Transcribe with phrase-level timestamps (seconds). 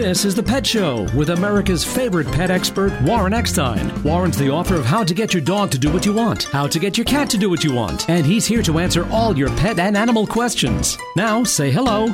[0.00, 4.02] This is The Pet Show with America's favorite pet expert, Warren Eckstein.
[4.02, 6.66] Warren's the author of How to Get Your Dog to Do What You Want, How
[6.68, 9.36] to Get Your Cat to Do What You Want, and he's here to answer all
[9.36, 10.96] your pet and animal questions.
[11.16, 12.06] Now, say hello,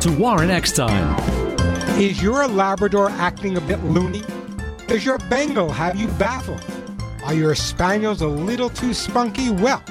[0.00, 1.18] to Warren Eckstein.
[1.98, 4.22] Is your Labrador acting a bit loony?
[4.86, 6.62] Does your Bengal have you baffled?
[7.24, 9.48] Are your Spaniels a little too spunky?
[9.48, 9.82] Well,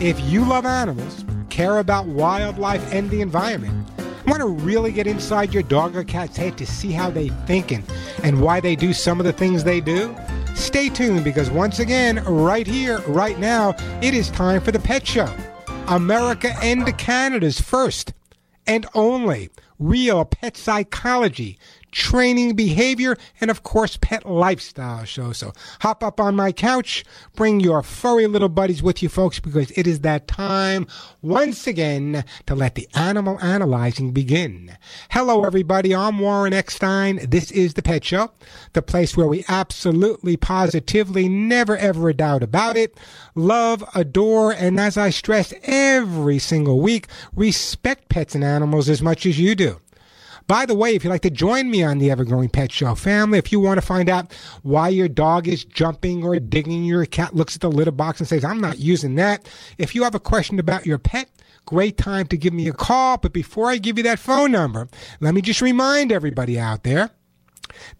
[0.00, 3.81] if you love animals, care about wildlife and the environment,
[4.26, 7.72] Want to really get inside your dog or cat's head to see how they think
[7.72, 7.84] and,
[8.22, 10.14] and why they do some of the things they do?
[10.54, 15.06] Stay tuned because once again, right here, right now, it is time for the Pet
[15.06, 15.28] Show.
[15.88, 18.12] America and Canada's first
[18.66, 21.58] and only real pet psychology
[21.92, 25.32] training behavior, and of course, pet lifestyle show.
[25.32, 27.04] So hop up on my couch,
[27.36, 30.86] bring your furry little buddies with you, folks, because it is that time
[31.20, 34.76] once again to let the animal analyzing begin.
[35.10, 35.94] Hello, everybody.
[35.94, 37.20] I'm Warren Eckstein.
[37.28, 38.32] This is the Pet Show,
[38.72, 42.98] the place where we absolutely, positively, never ever a doubt about it,
[43.34, 49.26] love, adore, and as I stress every single week, respect pets and animals as much
[49.26, 49.80] as you do.
[50.52, 52.94] By the way, if you'd like to join me on the Ever Growing Pet Show
[52.94, 57.06] family, if you want to find out why your dog is jumping or digging, your
[57.06, 59.48] cat looks at the litter box and says, I'm not using that.
[59.78, 61.30] If you have a question about your pet,
[61.64, 63.16] great time to give me a call.
[63.16, 64.88] But before I give you that phone number,
[65.20, 67.12] let me just remind everybody out there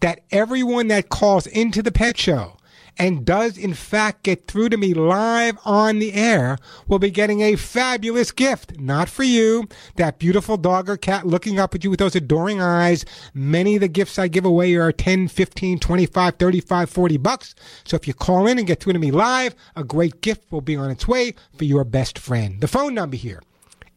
[0.01, 2.57] that everyone that calls into the pet show
[2.97, 7.41] and does in fact get through to me live on the air will be getting
[7.41, 8.79] a fabulous gift.
[8.79, 12.61] Not for you, that beautiful dog or cat looking up at you with those adoring
[12.61, 13.05] eyes.
[13.33, 17.55] Many of the gifts I give away are 10, 15, 25, 35, 40 bucks.
[17.83, 20.61] So if you call in and get through to me live, a great gift will
[20.61, 22.61] be on its way for your best friend.
[22.61, 23.41] The phone number here,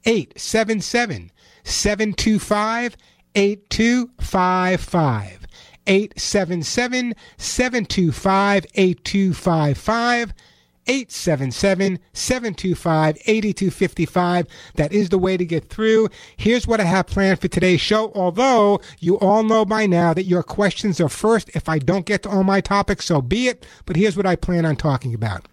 [0.04, 1.30] 877
[1.64, 2.96] 725
[3.36, 5.45] 8255.
[5.86, 10.34] 877 725 8255.
[10.88, 14.46] 877 725 8255.
[14.74, 16.08] That is the way to get through.
[16.36, 18.12] Here's what I have planned for today's show.
[18.14, 21.50] Although you all know by now that your questions are first.
[21.54, 23.66] If I don't get to all my topics, so be it.
[23.84, 25.46] But here's what I plan on talking about.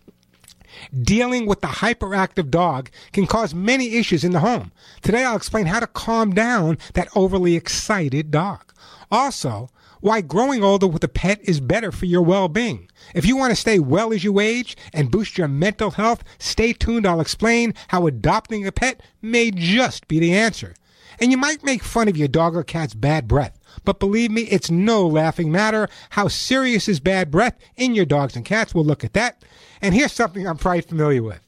[1.02, 4.72] Dealing with the hyperactive dog can cause many issues in the home.
[5.02, 8.74] Today I'll explain how to calm down that overly excited dog.
[9.12, 9.70] Also,
[10.04, 12.90] why growing older with a pet is better for your well being.
[13.16, 16.74] If you want to stay well as you age and boost your mental health, stay
[16.74, 17.08] tuned.
[17.08, 20.76] I'll explain how adopting a pet may just be the answer.
[21.22, 23.58] And you might make fun of your dog or cat's bad breath.
[23.86, 25.88] But believe me, it's no laughing matter.
[26.10, 28.76] How serious is bad breath in your dogs and cats?
[28.76, 29.46] We'll look at that.
[29.82, 31.40] And here's something I'm quite familiar with.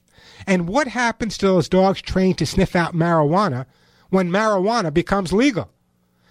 [0.48, 3.66] And what happens to those dogs trained to sniff out marijuana
[4.12, 5.72] when marijuana becomes legal?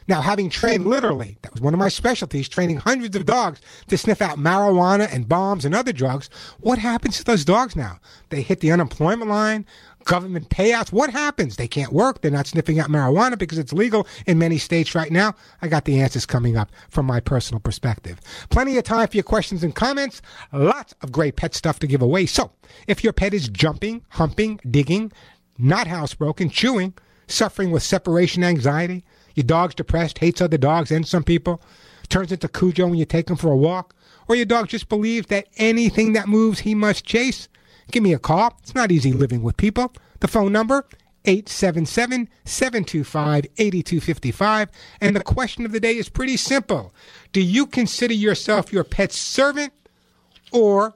[0.06, 3.96] Now, having trained literally, that was one of my specialties, training hundreds of dogs to
[3.96, 6.28] sniff out marijuana and bombs and other drugs,
[6.60, 7.98] what happens to those dogs now?
[8.28, 9.64] They hit the unemployment line,
[10.04, 10.92] government payouts.
[10.92, 11.56] What happens?
[11.56, 12.20] They can't work.
[12.20, 15.34] They're not sniffing out marijuana because it's legal in many states right now.
[15.62, 18.20] I got the answers coming up from my personal perspective.
[18.50, 20.20] Plenty of time for your questions and comments.
[20.52, 22.26] Lots of great pet stuff to give away.
[22.26, 22.52] So,
[22.86, 25.12] if your pet is jumping, humping, digging,
[25.58, 26.94] not housebroken, chewing,
[27.26, 31.60] suffering with separation anxiety, your dog's depressed, hates other dogs and some people,
[32.08, 33.94] turns into Cujo when you take him for a walk,
[34.28, 37.48] or your dog just believes that anything that moves he must chase,
[37.90, 38.56] give me a call.
[38.62, 39.92] It's not easy living with people.
[40.20, 40.86] The phone number,
[41.26, 44.68] 877 725 8255.
[45.00, 46.94] And the question of the day is pretty simple
[47.32, 49.72] Do you consider yourself your pet's servant
[50.52, 50.94] or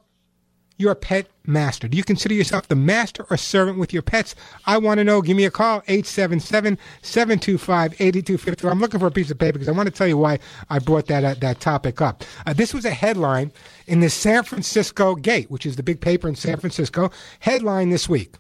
[0.79, 1.89] your pet master?
[1.89, 4.35] Do you consider yourself the master or servant with your pets?
[4.65, 5.21] I want to know.
[5.21, 8.71] Give me a call, 877-725-8250.
[8.71, 10.39] I'm looking for a piece of paper because I want to tell you why
[10.71, 12.23] I brought that, uh, that topic up.
[12.47, 13.51] Uh, this was a headline
[13.87, 17.11] in the San Francisco Gate, which is the big paper in San Francisco.
[17.41, 18.37] Headline this week.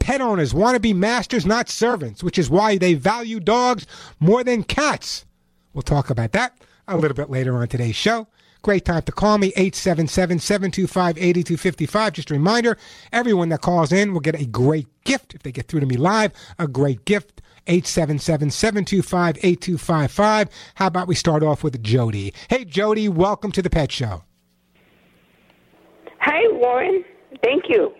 [0.00, 3.86] Pet owners want to be masters, not servants, which is why they value dogs
[4.18, 5.24] more than cats.
[5.74, 6.56] We'll talk about that
[6.88, 8.26] a little bit later on today's show.
[8.62, 12.12] Great time to call me, 877 725 8255.
[12.12, 12.78] Just a reminder
[13.12, 15.96] everyone that calls in will get a great gift if they get through to me
[15.96, 16.32] live.
[16.58, 17.42] A great gift.
[17.66, 20.48] 877 725 8255.
[20.76, 22.34] How about we start off with Jody?
[22.48, 24.24] Hey, Jody, welcome to the Pet Show.
[26.18, 27.04] Hi, Warren.
[27.42, 27.92] Thank you.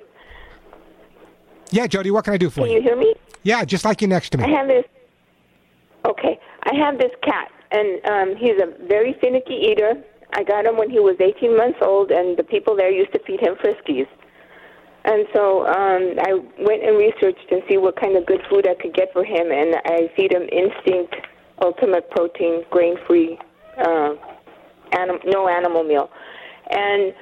[1.71, 2.67] Yeah, Jody, what can I do for you?
[2.67, 2.79] Can you?
[2.79, 3.15] you hear me?
[3.45, 4.45] Yeah, just like you next to me.
[4.45, 4.85] I have this.
[6.05, 10.03] Okay, I have this cat, and um, he's a very finicky eater.
[10.33, 13.21] I got him when he was 18 months old, and the people there used to
[13.27, 14.09] feed him Friskies.
[15.05, 16.33] And so um, I
[16.63, 19.51] went and researched and see what kind of good food I could get for him,
[19.51, 21.15] and I feed him Instinct
[21.63, 23.39] ultimate protein, grain free,
[23.79, 24.15] uh,
[24.93, 26.11] anim- no animal meal.
[26.71, 27.13] And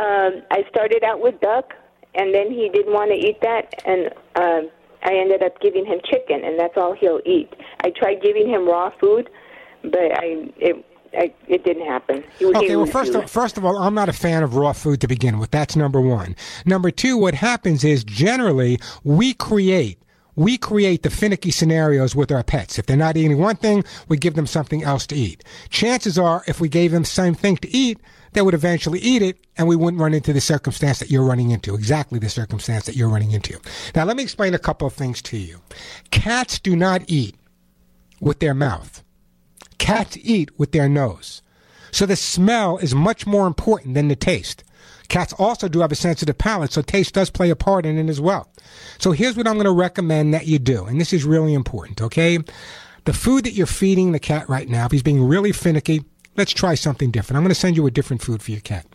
[0.00, 1.72] um, I started out with duck,
[2.14, 4.70] and then he didn't want to eat that, and um,
[5.02, 7.52] I ended up giving him chicken, and that's all he'll eat.
[7.82, 9.30] I tried giving him raw food,
[9.82, 10.84] but I it
[11.16, 12.24] I, it didn't happen.
[12.38, 14.72] He, okay, he well, first of, first of all, I'm not a fan of raw
[14.72, 15.50] food to begin with.
[15.50, 16.36] That's number one.
[16.64, 19.98] Number two, what happens is generally we create
[20.36, 22.78] we create the finicky scenarios with our pets.
[22.78, 25.44] If they're not eating one thing, we give them something else to eat.
[25.68, 28.00] Chances are, if we gave them the same thing to eat,
[28.32, 31.52] they would eventually eat it and we wouldn't run into the circumstance that you're running
[31.52, 33.60] into, exactly the circumstance that you're running into.
[33.94, 35.60] Now, let me explain a couple of things to you.
[36.10, 37.36] Cats do not eat
[38.20, 39.03] with their mouth.
[39.78, 41.42] Cats eat with their nose.
[41.90, 44.64] So the smell is much more important than the taste.
[45.08, 48.10] Cats also do have a sensitive palate, so taste does play a part in it
[48.10, 48.48] as well.
[48.98, 52.00] So here's what I'm going to recommend that you do, and this is really important,
[52.00, 52.38] okay?
[53.04, 56.04] The food that you're feeding the cat right now, if he's being really finicky,
[56.36, 57.36] let's try something different.
[57.36, 58.86] I'm going to send you a different food for your cat.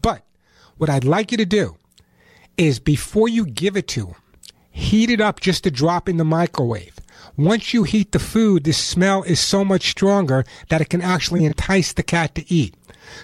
[0.00, 0.22] But
[0.78, 1.76] what I'd like you to do
[2.56, 4.14] is before you give it to him,
[4.70, 6.97] heat it up just a drop in the microwave.
[7.38, 11.44] Once you heat the food, the smell is so much stronger that it can actually
[11.44, 12.74] entice the cat to eat.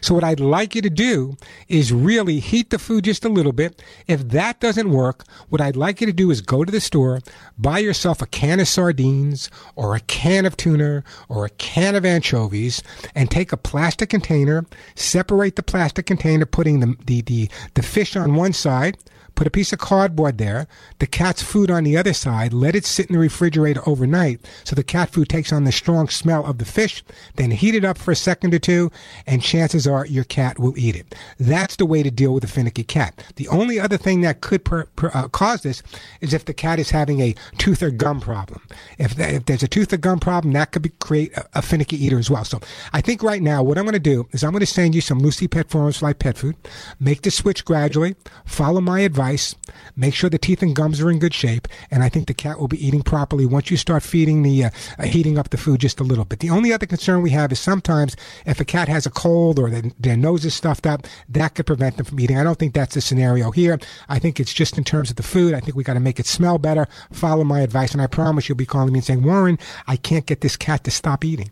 [0.01, 1.37] So what I'd like you to do
[1.69, 3.83] is really heat the food just a little bit.
[4.07, 7.23] If that doesn't work, what I'd like you to do is go to the store,
[7.59, 12.05] buy yourself a can of sardines or a can of tuna or a can of
[12.05, 12.85] anchovies
[13.17, 14.65] and take a plastic container,
[14.95, 18.97] separate the plastic container, putting the, the, the, the fish on one side,
[19.35, 20.67] put a piece of cardboard there,
[20.99, 24.75] the cat's food on the other side, let it sit in the refrigerator overnight so
[24.75, 27.03] the cat food takes on the strong smell of the fish,
[27.37, 28.91] then heat it up for a second or two,
[29.27, 31.15] and chances are your cat will eat it.
[31.39, 33.25] That's the way to deal with a finicky cat.
[33.37, 35.83] The only other thing that could per, per, uh, cause this
[36.21, 38.63] is if the cat is having a tooth or gum problem.
[38.99, 42.03] If, if there's a tooth or gum problem, that could be, create a, a finicky
[42.03, 42.45] eater as well.
[42.45, 42.61] So
[42.93, 45.01] I think right now what I'm going to do is I'm going to send you
[45.01, 46.57] some Lucy Pet Formula pet food.
[47.01, 48.17] Make the switch gradually.
[48.45, 49.55] Follow my advice advice.
[49.97, 52.59] Make sure the teeth and gums are in good shape, and I think the cat
[52.59, 55.81] will be eating properly once you start feeding the uh, uh, heating up the food
[55.81, 56.41] just a little bit.
[56.41, 59.71] The only other concern we have is sometimes if a cat has a cold or
[59.71, 62.39] their, their nose is stuffed up, that could prevent them from eating.
[62.39, 63.79] I don't think that's the scenario here.
[64.09, 65.55] I think it's just in terms of the food.
[65.55, 66.87] I think we got to make it smell better.
[67.13, 70.27] Follow my advice, and I promise you'll be calling me and saying, Warren, I can't
[70.27, 71.51] get this cat to stop eating.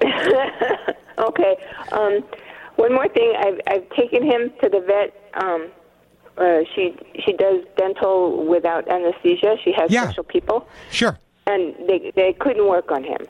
[1.18, 1.56] okay.
[1.92, 2.22] Um,
[2.76, 3.34] one more thing.
[3.38, 5.32] I've, I've taken him to the vet.
[5.42, 5.70] Um,
[6.38, 6.94] uh, she
[7.24, 9.56] she does dental without anesthesia.
[9.64, 10.04] She has Yeah.
[10.04, 11.18] special people, Sure.
[11.46, 13.22] and they they couldn't work on him.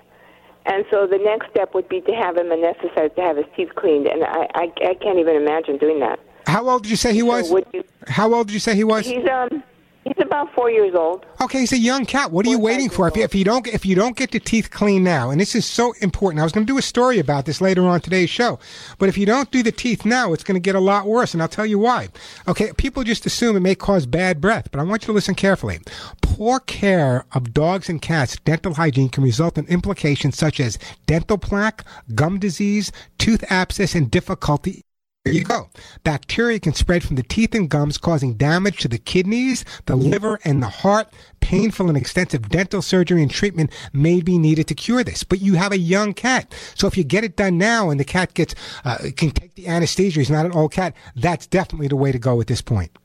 [0.67, 3.73] And so the next step would be to have him anesthetized to have his teeth
[3.77, 6.19] cleaned, and I I, I can't even imagine doing that.
[6.47, 7.49] How old did you say he was?
[7.49, 9.07] So you, How old did you say he was?
[9.07, 9.63] he's um
[10.07, 11.27] he's about four years old.
[11.41, 12.31] Okay, he's a young cat.
[12.31, 13.09] What are you waiting for?
[13.09, 15.55] If you, if you don't if you don't get the teeth clean now, and this
[15.55, 16.41] is so important.
[16.41, 18.59] I was going to do a story about this later on today's show,
[18.99, 21.35] but if you don't do the teeth now, it's going to get a lot worse,
[21.35, 22.09] and I'll tell you why.
[22.47, 25.35] Okay, people just assume it may cause bad breath, but I want you to listen
[25.35, 25.81] carefully.
[26.23, 31.39] Poor care of dogs and cats' dental hygiene can result in implications such as dental
[31.39, 34.86] plaque, gum disease, tooth abscess, and difficulty
[35.27, 35.69] there you go.
[36.05, 40.39] Bacteria can spread from the teeth and gums, causing damage to the kidneys, the liver,
[40.45, 41.09] and the heart.
[41.41, 45.25] Painful and extensive dental surgery and treatment may be needed to cure this.
[45.25, 48.05] But you have a young cat, so if you get it done now and the
[48.05, 48.55] cat gets
[48.85, 50.95] uh, can take the anesthesia, he's not an old cat.
[51.17, 52.97] That's definitely the way to go at this point.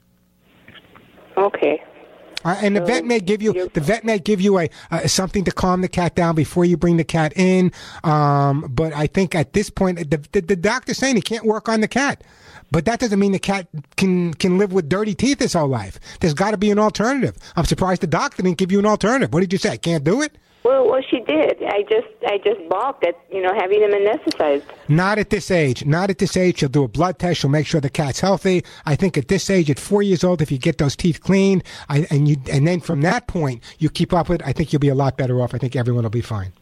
[1.38, 1.82] Okay.
[2.44, 5.44] Uh, and the vet may give you the vet may give you a uh, something
[5.44, 7.72] to calm the cat down before you bring the cat in.
[8.04, 11.70] Um, but I think at this point, the, the, the doctor's saying he can't work
[11.70, 12.24] on the cat.
[12.72, 13.68] But that doesn't mean the cat
[13.98, 16.00] can can live with dirty teeth his whole life.
[16.22, 17.36] There's got to be an alternative.
[17.56, 19.34] I'm surprised the doctor didn't give you an alternative.
[19.34, 19.72] What did you say?
[19.72, 20.38] I can't do it.
[20.64, 21.64] Well, well, she did.
[21.64, 24.64] I just, I just balked at you know having him anesthetized.
[24.88, 25.86] Not at this age.
[25.86, 26.60] Not at this age.
[26.60, 27.42] She'll do a blood test.
[27.42, 28.64] She'll make sure the cat's healthy.
[28.86, 31.64] I think at this age, at four years old, if you get those teeth cleaned,
[31.90, 34.42] I, and you, and then from that point, you keep up with.
[34.42, 35.56] it, I think you'll be a lot better off.
[35.56, 36.54] I think everyone will be fine.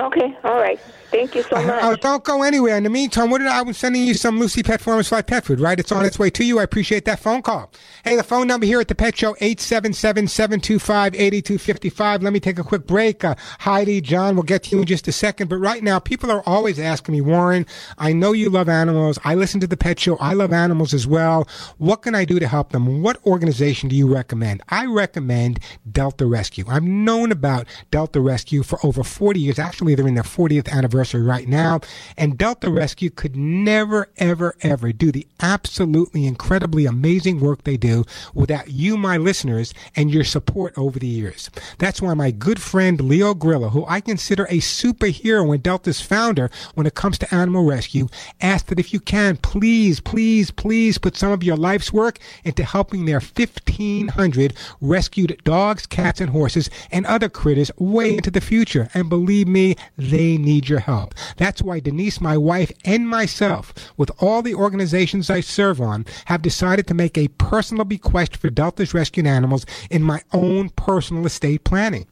[0.00, 0.80] Okay, all right.
[1.12, 1.82] Thank you so Uh, much.
[1.84, 2.74] uh, don't go anywhere.
[2.76, 5.20] In the meantime, what did I, I was sending you some Lucy Pet Farmers Fly
[5.22, 5.78] Pet Food, right?
[5.78, 6.58] It's on its way to you.
[6.58, 7.70] I appreciate that phone call.
[8.02, 12.22] Hey, the phone number here at the Pet Show, 877-725-8255.
[12.22, 13.24] Let me take a quick break.
[13.24, 15.48] Uh, Heidi, John, we'll get to you in just a second.
[15.48, 17.66] But right now, people are always asking me, Warren,
[17.98, 19.18] I know you love animals.
[19.22, 20.16] I listen to the Pet Show.
[20.16, 21.46] I love animals as well.
[21.76, 23.02] What can I do to help them?
[23.02, 24.62] What organization do you recommend?
[24.70, 26.64] I recommend Delta Rescue.
[26.68, 29.58] I've known about Delta Rescue for over 40 years.
[29.58, 31.80] Actually, they're in their 40th anniversary anniversary right now.
[32.16, 38.04] And Delta Rescue could never, ever, ever do the absolutely incredibly amazing work they do
[38.34, 41.50] without you, my listeners, and your support over the years.
[41.78, 46.50] That's why my good friend Leo Grillo, who I consider a superhero and Delta's founder
[46.74, 48.06] when it comes to animal rescue,
[48.40, 52.64] asked that if you can, please, please, please put some of your life's work into
[52.64, 58.88] helping their 1,500 rescued dogs, cats, and horses and other critters way into the future.
[58.94, 60.91] And believe me, they need your help.
[61.36, 66.42] That's why Denise, my wife, and myself, with all the organizations I serve on, have
[66.42, 71.64] decided to make a personal bequest for Delta's rescued animals in my own personal estate
[71.64, 72.06] planning.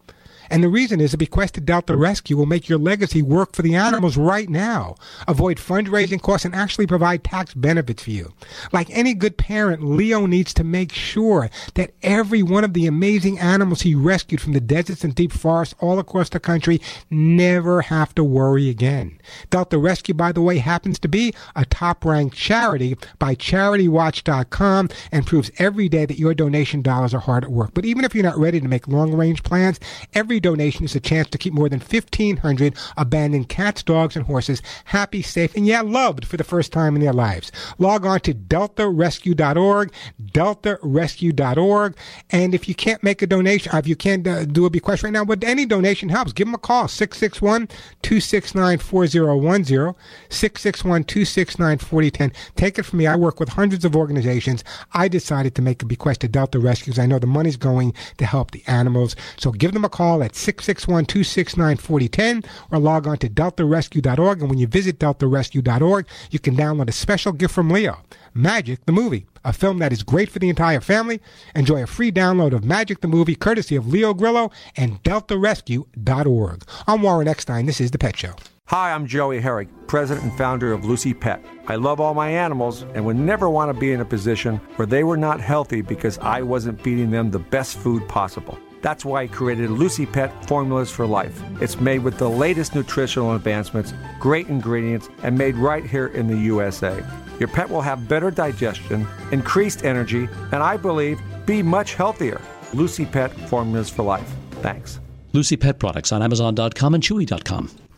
[0.50, 3.62] And the reason is a bequest to Delta Rescue will make your legacy work for
[3.62, 4.96] the animals right now,
[5.28, 8.32] avoid fundraising costs, and actually provide tax benefits for you.
[8.72, 13.38] Like any good parent, Leo needs to make sure that every one of the amazing
[13.38, 16.80] animals he rescued from the deserts and deep forests all across the country
[17.10, 19.20] never have to worry again.
[19.50, 25.26] Delta Rescue, by the way, happens to be a top ranked charity by CharityWatch.com and
[25.26, 27.70] proves every day that your donation dollars are hard at work.
[27.74, 29.78] But even if you're not ready to make long range plans,
[30.12, 34.62] every donation is a chance to keep more than 1,500 abandoned cats, dogs, and horses
[34.86, 37.52] happy, safe, and yet loved for the first time in their lives.
[37.78, 39.92] Log on to deltarescue.org,
[40.22, 41.96] deltarescue.org,
[42.30, 45.12] and if you can't make a donation, if you can't uh, do a bequest right
[45.12, 46.32] now, but any donation helps.
[46.32, 47.68] Give them a call, 661
[48.02, 49.94] 269 4010,
[50.28, 52.32] 661 269 4010.
[52.56, 53.06] Take it from me.
[53.06, 54.64] I work with hundreds of organizations.
[54.92, 56.98] I decided to make a bequest to Delta Rescues.
[56.98, 59.16] I know the money's going to help the animals.
[59.36, 64.40] So give them a call at 661 269 4010 or log on to deltarescue.org.
[64.40, 67.98] And when you visit deltarescue.org, you can download a special gift from Leo
[68.34, 71.20] Magic the Movie, a film that is great for the entire family.
[71.54, 76.64] Enjoy a free download of Magic the Movie courtesy of Leo Grillo and deltarescue.org.
[76.86, 77.66] I'm Warren Eckstein.
[77.66, 78.34] This is The Pet Show.
[78.66, 81.44] Hi, I'm Joey Herrick, president and founder of Lucy Pet.
[81.66, 84.86] I love all my animals and would never want to be in a position where
[84.86, 88.56] they were not healthy because I wasn't feeding them the best food possible.
[88.82, 91.42] That's why I created Lucy Pet Formulas for Life.
[91.60, 96.36] It's made with the latest nutritional advancements, great ingredients, and made right here in the
[96.36, 97.04] USA.
[97.38, 102.40] Your pet will have better digestion, increased energy, and I believe be much healthier.
[102.72, 104.30] Lucy Pet Formulas for Life.
[104.62, 105.00] Thanks.
[105.32, 107.89] Lucy Pet products on Amazon.com and Chewy.com.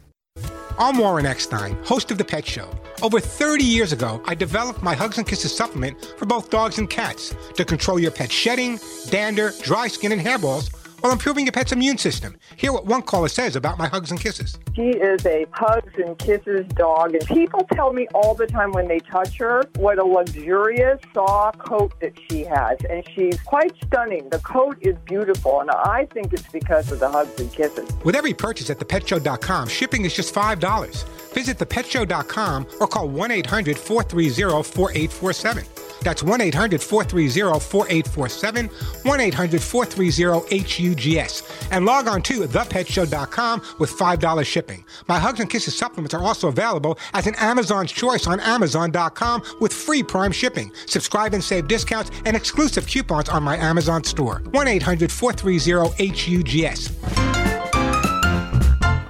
[0.79, 2.69] I'm Warren Eckstein, host of The Pet Show.
[3.03, 6.91] Over 30 years ago, I developed my Hugs and Kisses supplement for both dogs and
[6.91, 11.73] cats to control your pet's shedding, dander, dry skin, and hairballs while improving your pet's
[11.73, 12.37] immune system.
[12.57, 14.59] Hear what one caller says about my Hugs and Kisses.
[14.75, 18.89] She is a Hugs and Kisses dog, and people tell me all the time when
[18.89, 24.29] they touch her what a luxurious, soft coat that she has, and she's quite stunning.
[24.31, 27.91] The coat is beautiful, and I think it's because of the Hugs and Kisses.
[28.05, 31.05] With every purchase at thepetshow.com, shipping is just $5.
[31.35, 35.65] Visit thepetshow.com or call 1 800 430 4847.
[36.03, 41.43] That's 1 800 430 4847, 1 800 430 HUGS.
[41.71, 44.85] And log on to thepetshow.com with $5 shipping.
[45.09, 49.73] My Hugs and Kisses supplements are also available as an Amazon's Choice on Amazon.com with
[49.73, 50.73] free Prime shipping.
[50.87, 54.43] Subscribe and save discounts and exclusive coupons on my Amazon store.
[54.51, 57.32] 1 800 430 HUGS.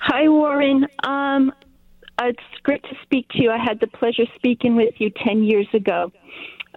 [0.00, 0.86] Hi, Warren.
[1.02, 1.52] Um,
[2.22, 3.50] it's great to speak to you.
[3.50, 6.12] I had the pleasure speaking with you 10 years ago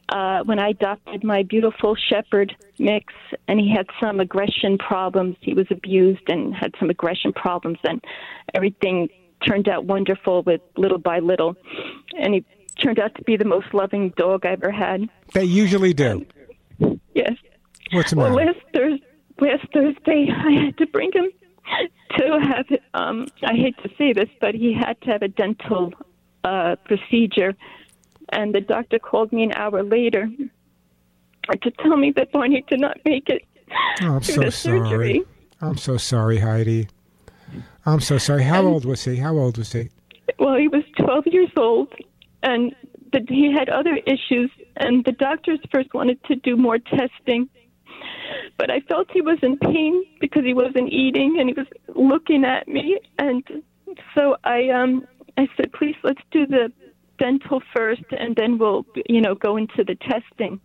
[0.10, 3.14] uh, when I adopted my beautiful shepherd mix,
[3.48, 5.38] and he had some aggression problems.
[5.40, 8.04] He was abused and had some aggression problems, and
[8.54, 9.08] everything
[9.48, 11.56] turned out wonderful with little by little,
[12.20, 12.44] and he
[12.78, 15.10] turned out to be the most loving dog I ever had.
[15.34, 16.26] They usually do.
[17.14, 17.34] Yes.
[17.92, 18.52] What's the Well, matter?
[18.52, 19.04] last Thursday,
[19.40, 21.30] last Thursday, I had to bring him
[22.18, 22.66] to have.
[22.94, 25.94] Um, I hate to say this, but he had to have a dental
[26.44, 27.56] uh, procedure,
[28.30, 30.30] and the doctor called me an hour later
[31.62, 33.44] to tell me that Barney did not make it
[34.02, 34.52] Oh, I'm so sorry.
[34.52, 35.22] surgery.
[35.62, 36.88] I'm so sorry, Heidi.
[37.86, 38.44] I'm so sorry.
[38.44, 39.16] How old was he?
[39.18, 39.90] How old was he?
[40.40, 41.92] Well, he was 12 years old,
[42.44, 42.76] and
[43.14, 47.50] that he had other issues, and the doctors first wanted to do more testing.
[48.58, 52.44] But I felt he was in pain because he wasn't eating and he was looking
[52.44, 53.44] at me, and
[54.16, 56.72] so I um I said, please let's do the
[57.20, 60.60] dental first, and then we'll you know go into the testing.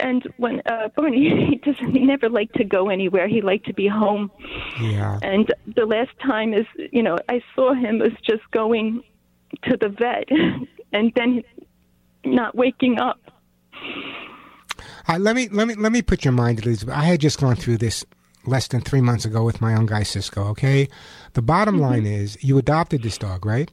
[0.00, 3.26] And when uh, Barney, he doesn't, he never liked to go anywhere.
[3.26, 4.30] He liked to be home.
[4.80, 5.18] Yeah.
[5.22, 9.02] And the last time is, you know, I saw him was just going
[9.64, 10.28] to the vet
[10.92, 11.42] and then
[12.24, 13.20] not waking up.
[15.08, 16.86] Uh, let me let me let me put your mind at ease.
[16.88, 18.04] I had just gone through this
[18.46, 20.44] less than three months ago with my own guy Cisco.
[20.48, 20.88] Okay,
[21.34, 21.84] the bottom Mm-hmm.
[21.84, 23.70] line is you adopted this dog, right?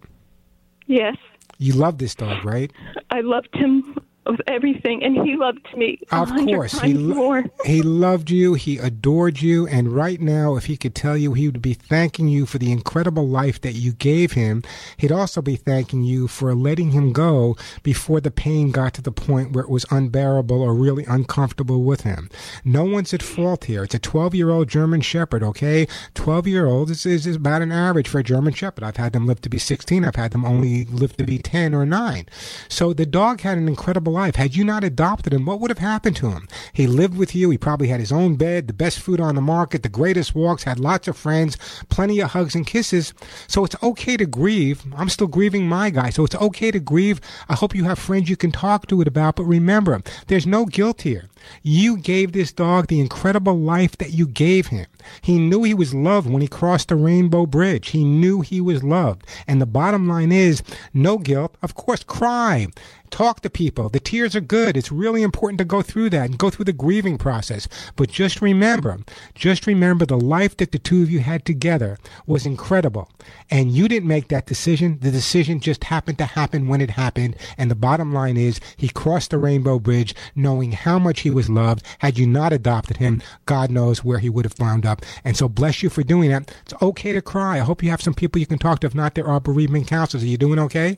[0.87, 1.15] Yes,
[1.57, 2.71] You love this dog, right?
[3.09, 5.99] I loved him with everything, and he loved me.
[6.11, 7.43] a Of course, he lo- more.
[7.65, 8.53] he loved you.
[8.55, 9.67] He adored you.
[9.67, 12.71] And right now, if he could tell you, he would be thanking you for the
[12.71, 14.63] incredible life that you gave him.
[14.97, 19.11] He'd also be thanking you for letting him go before the pain got to the
[19.11, 22.29] point where it was unbearable or really uncomfortable with him.
[22.63, 23.83] No one's at fault here.
[23.83, 25.43] It's a 12-year-old German Shepherd.
[25.43, 28.83] Okay, 12-year-old is, is is about an average for a German Shepherd.
[28.83, 30.03] I've had them live to be 16.
[30.05, 32.25] I've had them only live to be 10 or 9.
[32.69, 34.35] So the dog had an incredible life.
[34.35, 36.47] Had you not adopted him, what would have happened to him?
[36.73, 37.49] He lived with you.
[37.51, 40.63] He probably had his own bed, the best food on the market, the greatest walks,
[40.63, 41.57] had lots of friends,
[41.89, 43.13] plenty of hugs and kisses.
[43.47, 44.83] So it's okay to grieve.
[44.95, 46.09] I'm still grieving my guy.
[46.09, 47.21] So it's okay to grieve.
[47.47, 49.35] I hope you have friends you can talk to it about.
[49.35, 51.29] But remember, there's no guilt here.
[51.63, 54.85] You gave this dog the incredible life that you gave him.
[55.21, 57.89] He knew he was loved when he crossed the rainbow bridge.
[57.89, 59.25] He knew he was loved.
[59.47, 61.55] And the bottom line is no guilt.
[61.61, 62.67] Of course, cry.
[63.11, 63.87] Talk to people.
[63.87, 64.75] The tears are good.
[64.75, 67.67] It's really important to go through that and go through the grieving process.
[67.95, 68.97] But just remember,
[69.35, 73.09] just remember the life that the two of you had together was incredible.
[73.49, 74.99] And you didn't make that decision.
[75.01, 77.35] The decision just happened to happen when it happened.
[77.57, 81.49] And the bottom line is he crossed the rainbow bridge knowing how much he was
[81.49, 81.83] loved.
[81.99, 85.01] Had you not adopted him, God knows where he would have wound up.
[85.23, 86.51] And so bless you for doing that.
[86.63, 87.57] It's okay to cry.
[87.57, 88.87] I hope you have some people you can talk to.
[88.87, 90.23] If not, there are bereavement counselors.
[90.23, 90.95] Are you doing okay?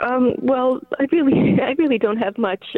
[0.00, 2.76] Um, well, I really, I really don't have much.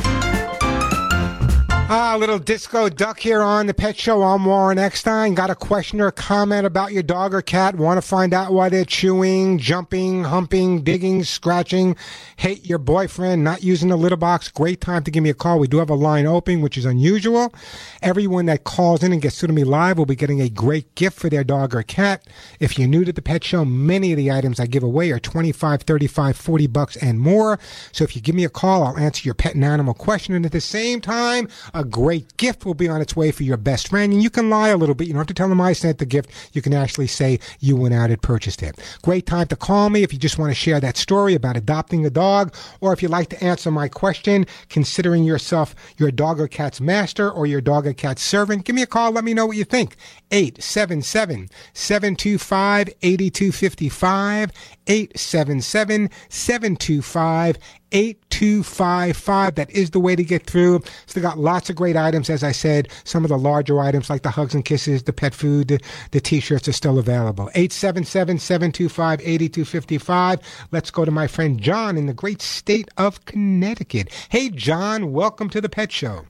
[1.90, 4.22] Ah, little disco duck here on the Pet Show.
[4.22, 5.34] I'm Warren Eckstein.
[5.34, 7.76] Got a question or a comment about your dog or cat?
[7.76, 11.96] Want to find out why they're chewing, jumping, humping, digging, scratching?
[12.36, 14.50] Hate your boyfriend not using the litter box?
[14.50, 15.58] Great time to give me a call.
[15.58, 17.54] We do have a line open, which is unusual.
[18.02, 20.94] Everyone that calls in and gets through to me live will be getting a great
[20.94, 22.22] gift for their dog or cat.
[22.60, 25.18] If you're new to the Pet Show, many of the items I give away are
[25.18, 27.58] 25, 35, 40 bucks and more.
[27.92, 30.34] So if you give me a call, I'll answer your pet and animal question.
[30.34, 33.56] And at the same time, a great gift will be on its way for your
[33.56, 34.12] best friend.
[34.12, 35.06] And you can lie a little bit.
[35.06, 36.30] You don't have to tell them I sent the gift.
[36.52, 38.80] You can actually say you went out and purchased it.
[39.02, 42.04] Great time to call me if you just want to share that story about adopting
[42.04, 46.48] a dog, or if you'd like to answer my question, considering yourself your dog or
[46.48, 48.64] cat's master or your dog or cat's servant.
[48.64, 49.12] Give me a call.
[49.12, 49.94] Let me know what you think.
[50.32, 54.52] 877 725 8255.
[54.88, 57.58] 877 725
[57.92, 58.27] 8255.
[58.38, 60.80] That is the way to get through.
[61.06, 62.28] Still got lots of great items.
[62.30, 65.34] As I said, some of the larger items like the hugs and kisses, the pet
[65.34, 65.78] food, the,
[66.12, 67.50] the t-shirts are still available.
[67.54, 70.40] 877-725-8255.
[70.70, 74.12] Let's go to my friend John in the great state of Connecticut.
[74.28, 76.26] Hey, John, welcome to the Pet Show.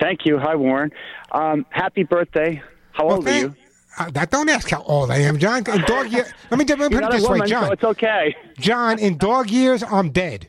[0.00, 0.38] Thank you.
[0.38, 0.90] Hi, Warren.
[1.32, 2.62] Um, happy birthday.
[2.92, 3.54] How old well, are you?
[3.98, 5.58] Uh, that don't ask how old I am, John.
[5.58, 7.66] In dog year, let me, let me put it this woman, way, John.
[7.66, 8.34] So it's okay.
[8.58, 10.48] John, in dog years, I'm dead.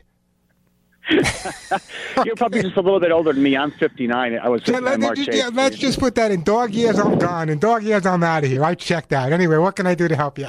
[2.24, 3.56] You're probably just a little bit older than me.
[3.56, 4.38] I'm 59.
[4.38, 5.36] I was 59 let, March just, 8th.
[5.36, 6.98] yeah, let's just put that in dog years.
[6.98, 7.48] I'm gone.
[7.48, 8.64] In dog years, I'm out of here.
[8.64, 9.32] I checked out.
[9.32, 10.48] Anyway, what can I do to help you?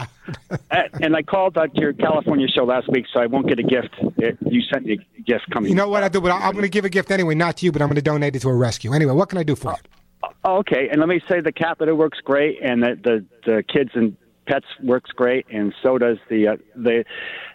[0.72, 3.64] and I called out to your California show last week, so I won't get a
[3.64, 3.96] gift.
[4.18, 5.70] It, you sent me a gift coming.
[5.70, 6.22] You know what I do?
[6.22, 8.02] But I'm going to give a gift anyway, not to you, but I'm going to
[8.02, 8.94] donate it to a rescue.
[8.94, 10.32] Anyway, what can I do for you?
[10.44, 13.64] Oh, okay, and let me say the cat litter works great, and the the, the
[13.64, 14.18] kids and
[14.48, 17.06] pets works great, and so does the uh, the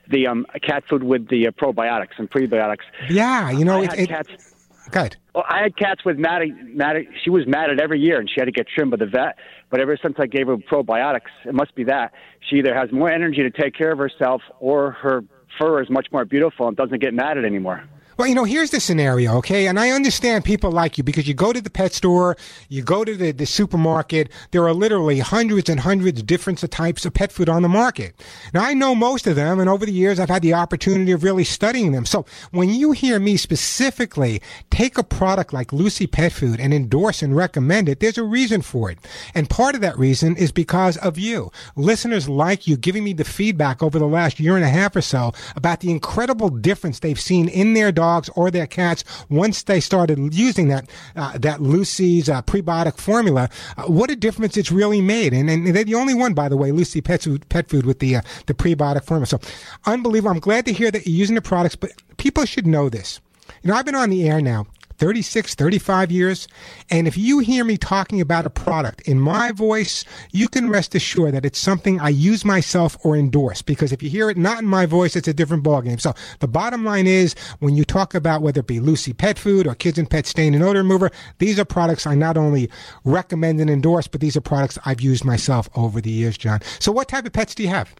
[0.09, 2.85] the um, cat food with the uh, probiotics and prebiotics.
[3.09, 4.55] Yeah, you know, I it, had it, cats.
[4.91, 5.17] good.
[5.35, 7.07] Well, I had cats with matted, matted.
[7.23, 9.39] She was matted every year, and she had to get trimmed by the vet.
[9.71, 12.13] But ever since I gave her probiotics, it must be that
[12.49, 15.25] she either has more energy to take care of herself, or her
[15.59, 17.85] fur is much more beautiful and doesn't get matted anymore.
[18.23, 19.67] Well, you know, here's the scenario, okay?
[19.67, 22.37] And I understand people like you because you go to the pet store,
[22.69, 27.05] you go to the, the supermarket, there are literally hundreds and hundreds of different types
[27.05, 28.15] of pet food on the market.
[28.55, 31.25] Now, I know most of them, and over the years, I've had the opportunity of
[31.25, 32.07] really studying them.
[32.07, 37.23] So when you hear me specifically take a product like Lucy Pet Food and endorse
[37.23, 39.01] and recommend it, there's a reason for it.
[39.35, 41.51] And part of that reason is because of you.
[41.75, 45.03] Listeners like you giving me the feedback over the last year and a half or
[45.03, 49.81] so about the incredible difference they've seen in their dogs or their cats once they
[49.81, 53.49] started using that uh, that Lucy's uh, prebiotic formula.
[53.77, 56.57] Uh, what a difference it's really made, and, and they're the only one, by the
[56.57, 59.27] way, Lucy Pet Food, pet food with the uh, the prebiotic formula.
[59.27, 59.41] So
[59.87, 60.33] unbelievable.
[60.33, 63.21] I'm glad to hear that you're using the products, but people should know this.
[63.63, 64.67] You know, I've been on the air now
[65.03, 66.47] 36, 35 years.
[66.89, 70.95] And if you hear me talking about a product in my voice, you can rest
[70.95, 73.63] assured that it's something I use myself or endorse.
[73.63, 76.01] Because if you hear it not in my voice, it's a different ballgame.
[76.01, 79.67] So the bottom line is when you talk about whether it be Lucy Pet Food
[79.67, 82.71] or Kids and Pet Stain and Odor Remover, these are products I not only
[83.03, 86.61] recommend and endorse, but these are products I've used myself over the years, John.
[86.79, 87.93] So what type of pets do you have?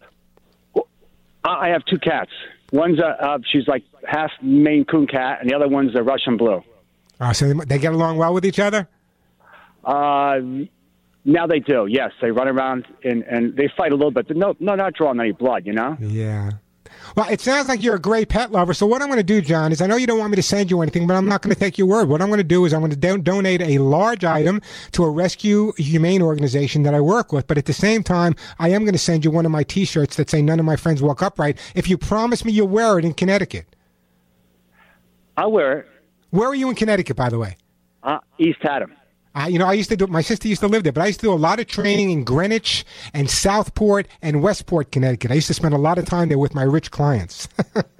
[1.43, 2.31] I have two cats.
[2.71, 6.37] One's a uh, she's like half Maine Coon cat, and the other one's a Russian
[6.37, 6.63] Blue.
[7.19, 8.87] Uh, so they, they get along well with each other?
[9.83, 10.39] Uh,
[11.25, 11.87] now they do.
[11.89, 14.93] Yes, they run around and and they fight a little bit, but no, no, not
[14.93, 15.65] drawing any blood.
[15.65, 15.97] You know.
[15.99, 16.51] Yeah.
[17.15, 18.73] Well, it sounds like you're a great pet lover.
[18.73, 20.43] So what I'm going to do, John, is I know you don't want me to
[20.43, 22.07] send you anything, but I'm not going to take your word.
[22.07, 24.61] What I'm going to do is I'm going to don- donate a large item
[24.93, 27.47] to a rescue humane organization that I work with.
[27.47, 30.15] But at the same time, I am going to send you one of my T-shirts
[30.17, 33.05] that say "None of my friends walk upright." If you promise me you'll wear it
[33.05, 33.75] in Connecticut.
[35.35, 35.87] I'll wear it.
[36.33, 37.57] Where are you in Connecticut, by the way?
[38.01, 38.95] Uh, East Haddam.
[39.35, 40.07] Uh, you know, I used to do.
[40.07, 42.09] My sister used to live there, but I used to do a lot of training
[42.09, 45.29] in Greenwich and Southport and Westport, Connecticut.
[45.29, 47.47] I used to spend a lot of time there with my rich clients.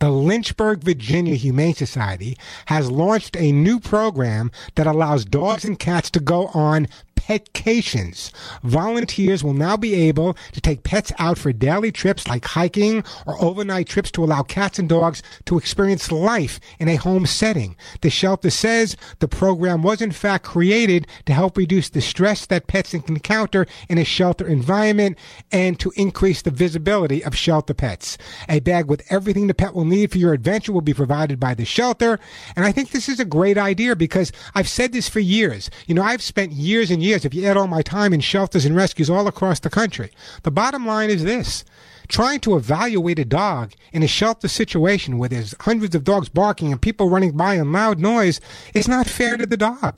[0.00, 6.10] The Lynchburg, Virginia Humane Society has launched a new program that allows dogs and cats
[6.10, 6.88] to go on
[7.26, 8.30] petcations.
[8.62, 13.42] Volunteers will now be able to take pets out for daily trips like hiking or
[13.42, 17.76] overnight trips to allow cats and dogs to experience life in a home setting.
[18.02, 22.66] The shelter says the program was in fact created to help reduce the stress that
[22.66, 25.16] pets encounter in a shelter environment
[25.50, 28.18] and to increase the visibility of shelter pets.
[28.48, 31.54] A bag with everything the pet will need for your adventure will be provided by
[31.54, 32.18] the shelter.
[32.56, 35.70] And I think this is a great idea because I've said this for years.
[35.86, 38.64] You know, I've spent years and years, if you add all my time in shelters
[38.64, 40.10] and rescues all across the country.
[40.42, 41.64] The bottom line is this.
[42.08, 46.72] Trying to evaluate a dog in a shelter situation where there's hundreds of dogs barking
[46.72, 48.40] and people running by and loud noise
[48.74, 49.96] is not fair to the dog.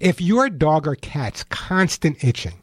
[0.00, 2.54] If your dog or cat's constant itching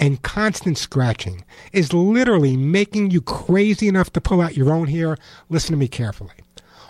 [0.00, 5.18] and constant scratching is literally making you crazy enough to pull out your own hair,
[5.50, 6.32] listen to me carefully.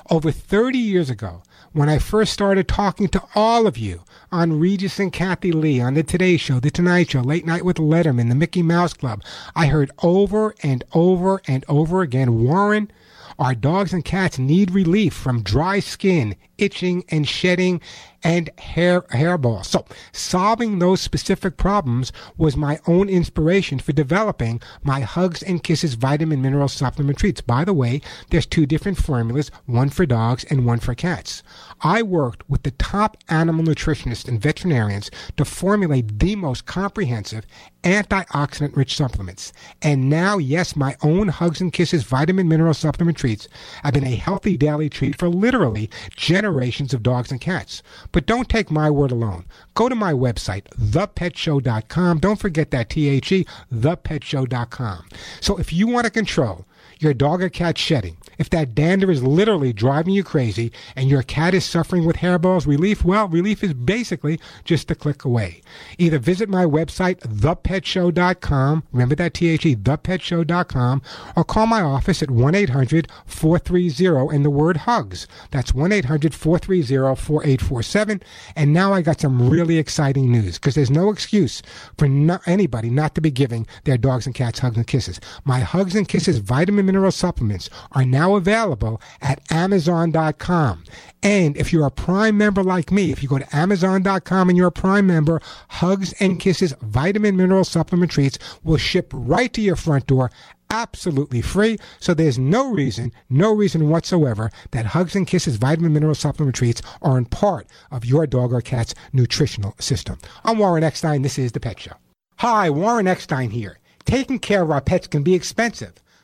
[0.09, 1.43] Over 30 years ago,
[1.73, 5.95] when I first started talking to all of you on Regis and Kathie Lee, on
[5.95, 9.23] the Today Show, the Tonight Show, Late Night with Letterman, the Mickey Mouse Club,
[9.55, 12.91] I heard over and over and over again, Warren,
[13.39, 17.81] our dogs and cats need relief from dry skin, itching, and shedding,
[18.23, 19.67] and hair hairballs.
[19.67, 25.95] So solving those specific problems was my own inspiration for developing my Hugs and Kisses
[25.95, 27.41] vitamin mineral supplement treats.
[27.41, 31.43] By the way, there's two different formulas, one for dogs and one for cats.
[31.81, 37.47] I worked with the top animal nutritionists and veterinarians to formulate the most comprehensive
[37.83, 39.53] antioxidant rich supplements.
[39.81, 43.49] And now, yes, my own Hugs and Kisses vitamin mineral supplement treats
[43.83, 47.83] have been a healthy daily treat for literally generations of dogs and cats.
[48.13, 49.47] But don't take my word alone.
[49.75, 52.19] Go to my website, thepetshow.com.
[52.19, 55.09] Don't forget that T-H-E, thepetshow.com.
[55.41, 56.67] So if you want to control
[56.99, 61.23] your dog or cat shedding, if that dander is literally driving you crazy and your
[61.23, 65.61] cat is suffering with hairballs, relief, well, relief is basically just a click away.
[65.99, 71.03] Either visit my website, thepetshow.com, remember that T-H-E, thepetshow.com,
[71.37, 75.27] or call my office at 1-800-430 and the word HUGS.
[75.51, 78.23] That's 1-800-430-4847.
[78.57, 81.61] And now I got some really exciting news because there's no excuse
[81.99, 85.21] for not anybody not to be giving their dogs and cats hugs and kisses.
[85.45, 90.85] My Hugs and Kisses vitamin mineral supplements are now now available at Amazon.com.
[91.23, 94.69] And if you're a Prime member like me, if you go to Amazon.com and you're
[94.69, 99.77] a Prime member, Hugs and Kisses vitamin mineral supplement treats will ship right to your
[99.77, 100.31] front door
[100.73, 101.77] absolutely free.
[101.99, 106.81] So there's no reason, no reason whatsoever that Hugs and Kisses vitamin mineral supplement treats
[107.03, 110.19] aren't part of your dog or cat's nutritional system.
[110.45, 111.23] I'm Warren Eckstein.
[111.23, 111.95] This is The Pet Show.
[112.37, 113.79] Hi, Warren Eckstein here.
[114.05, 115.95] Taking care of our pets can be expensive.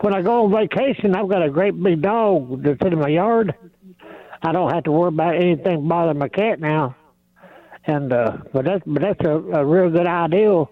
[0.00, 3.54] when I go on vacation, I've got a great big dog that's in my yard.
[4.42, 6.96] I don't have to worry about anything bothering my cat now.
[7.88, 10.66] And uh, but that's but that's a, a real good idea.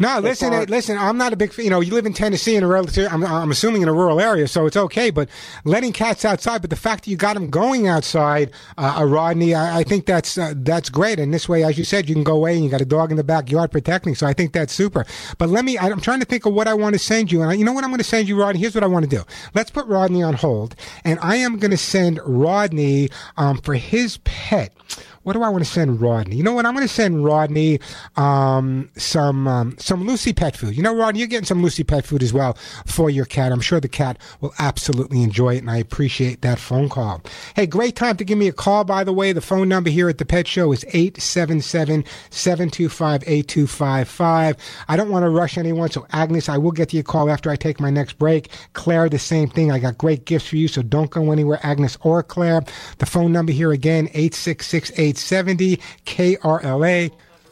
[0.00, 0.96] No, listen, hey, listen.
[0.96, 1.56] I'm not a big.
[1.58, 2.86] You know, you live in Tennessee in a rural.
[3.10, 5.10] I'm, I'm assuming in a rural area, so it's okay.
[5.10, 5.28] But
[5.64, 9.54] letting cats outside, but the fact that you got them going outside, uh, uh, Rodney,
[9.54, 11.18] I, I think that's uh, that's great.
[11.18, 13.10] And this way, as you said, you can go away and you got a dog
[13.10, 14.14] in the backyard protecting.
[14.14, 15.04] So I think that's super.
[15.38, 15.78] But let me.
[15.78, 17.72] I'm trying to think of what I want to send you, and I, you know
[17.72, 18.60] what I'm going to send you, Rodney.
[18.60, 19.24] Here's what I want to do.
[19.54, 24.18] Let's put Rodney on hold, and I am going to send Rodney um, for his
[24.18, 24.72] pet.
[25.22, 26.36] What do I want to send Rodney?
[26.36, 26.66] You know what?
[26.66, 27.80] I'm going to send Rodney
[28.16, 30.76] um, some um, some Lucy pet food.
[30.76, 33.52] You know, Rodney, you're getting some Lucy pet food as well for your cat.
[33.52, 37.22] I'm sure the cat will absolutely enjoy it, and I appreciate that phone call.
[37.54, 39.32] Hey, great time to give me a call, by the way.
[39.32, 44.56] The phone number here at the Pet Show is 877 725 8255.
[44.88, 47.50] I don't want to rush anyone, so Agnes, I will get you a call after
[47.50, 48.50] I take my next break.
[48.72, 49.70] Claire, the same thing.
[49.70, 52.64] I got great gifts for you, so don't go anywhere, Agnes or Claire.
[52.98, 57.10] The phone number here again, 866 870 KRLA.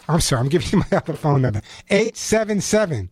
[0.08, 1.60] I'm sorry, I'm giving you my other phone number.
[1.90, 3.10] 877,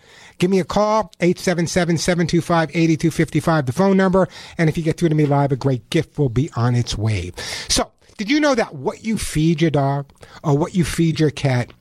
[0.40, 4.26] Give me a call, 877-725-8255, the phone number.
[4.56, 6.96] And if you get through to me live, a great gift will be on its
[6.96, 7.32] way.
[7.68, 10.10] So, did you know that what you feed your dog
[10.42, 11.74] or what you feed your cat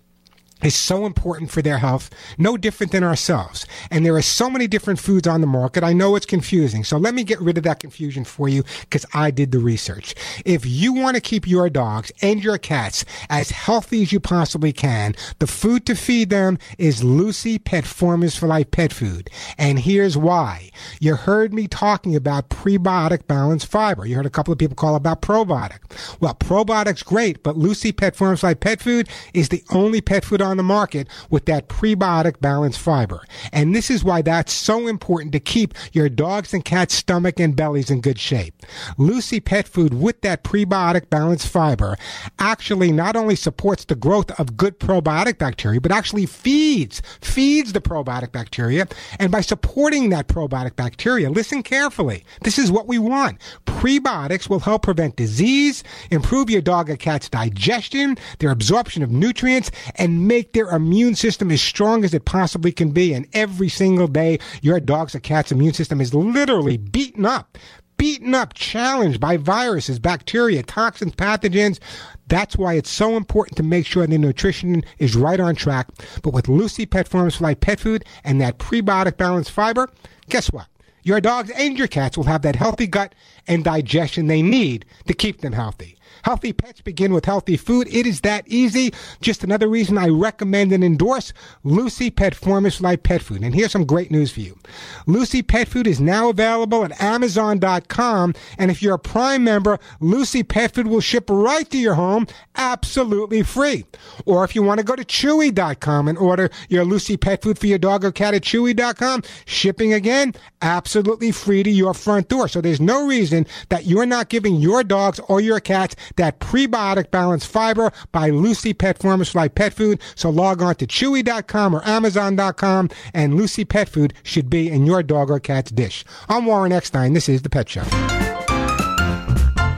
[0.64, 3.66] is so important for their health, no different than ourselves.
[3.90, 5.84] And there are so many different foods on the market.
[5.84, 6.84] I know it's confusing.
[6.84, 10.16] So let me get rid of that confusion for you because I did the research.
[10.46, 14.74] If you want to keep your dogs and your cats as healthy as you possibly
[14.74, 19.30] can, the food to feed them is Lucy Pet Formulas for Life pet food.
[19.58, 20.72] And here's why.
[21.00, 24.06] You heard me talking about prebiotic balanced fiber.
[24.06, 25.80] You heard a couple of people call about probiotic.
[26.20, 30.26] Well, probiotic's great, but Lucy Pet Formulas for Life pet food is the only pet
[30.26, 33.24] food on the market with that prebiotic balanced fiber.
[33.52, 37.56] And this is why that's so important to keep your dogs and cats' stomach and
[37.56, 38.54] bellies in good shape.
[38.98, 41.98] Lucy Pet Food with that prebiotic balanced fiber
[42.40, 47.82] actually not only supports the growth of good probiotic bacteria, but actually feeds, feeds the
[47.82, 48.88] probiotic bacteria.
[49.20, 52.24] And by supporting that probiotic bacteria, listen carefully.
[52.42, 53.40] This is what we want.
[53.66, 59.72] Prebiotics will help prevent disease, improve your dog or cat's digestion, their absorption of nutrients,
[59.96, 63.14] and make their immune system as strong as it possibly can be.
[63.14, 67.58] And every single day, your dog's or cat's immune system is literally beaten up
[68.00, 71.80] beaten up, challenged by viruses, bacteria, toxins, pathogens.
[72.28, 75.88] That's why it's so important to make sure the nutrition is right on track.
[76.24, 79.90] But with Lucy Pet Formulas for Life pet food and that prebiotic balanced fiber,
[80.30, 80.68] guess what?
[81.04, 83.14] Your dogs and your cats will have that healthy gut
[83.48, 85.98] and digestion they need to keep them healthy.
[86.24, 87.88] Healthy pets begin with healthy food.
[87.92, 88.94] It is that easy.
[89.22, 91.34] Just another reason I recommend and endorse
[91.64, 93.44] Lucy Pet Formulas Life Pet Food.
[93.44, 94.58] And here's some great news for you.
[95.06, 98.34] Lucy Pet Food is now available at Amazon.com.
[98.58, 102.28] And if you're a Prime member, Lucy Pet Food will ship right to your home
[102.60, 103.86] absolutely free.
[104.26, 107.68] Or if you want to go to Chewy.com and order your Lucy Pet Food for
[107.68, 112.48] your dog or cat at Chewy.com, shipping again, absolutely free to your front door.
[112.48, 117.12] So there's no reason that you're not giving your dogs or your cats that prebiotic
[117.12, 120.02] balanced fiber by Lucy Pet Formulas Life Pet Food.
[120.16, 125.04] So log on to Chewy.com or Amazon.com and Lucy Pet Food should be in your
[125.04, 126.04] dog or cat's dish.
[126.28, 127.14] I'm Warren Eckstein.
[127.14, 127.84] This is The Pet Show.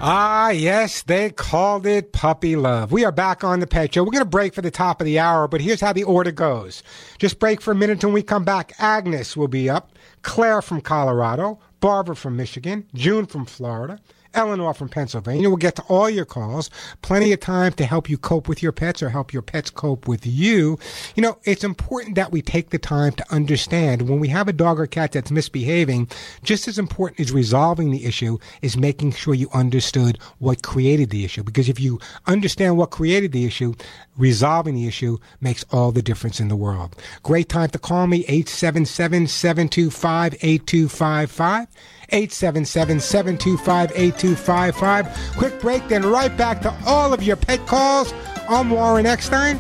[0.03, 2.91] Ah, yes, they called it puppy love.
[2.91, 4.03] We are back on the pet show.
[4.03, 6.31] We're going to break for the top of the hour, but here's how the order
[6.31, 6.81] goes.
[7.19, 8.73] Just break for a minute until we come back.
[8.79, 9.91] Agnes will be up,
[10.23, 13.99] Claire from Colorado, Barbara from Michigan, June from Florida,
[14.33, 15.49] Eleanor from Pennsylvania.
[15.49, 16.69] We'll get to all your calls.
[17.01, 20.07] Plenty of time to help you cope with your pets or help your pets cope
[20.07, 20.79] with you.
[21.15, 24.53] You know, it's important that we take the time to understand when we have a
[24.53, 26.09] dog or cat that's misbehaving,
[26.43, 31.25] just as important as resolving the issue is making sure you understood what created the
[31.25, 31.43] issue.
[31.43, 33.73] Because if you understand what created the issue,
[34.17, 36.95] resolving the issue makes all the difference in the world.
[37.23, 41.67] Great time to call me, 877 725 8255.
[42.11, 45.37] 877 725 8255.
[45.37, 48.13] Quick break, then right back to all of your pet calls.
[48.49, 49.59] I'm Warren Eckstein,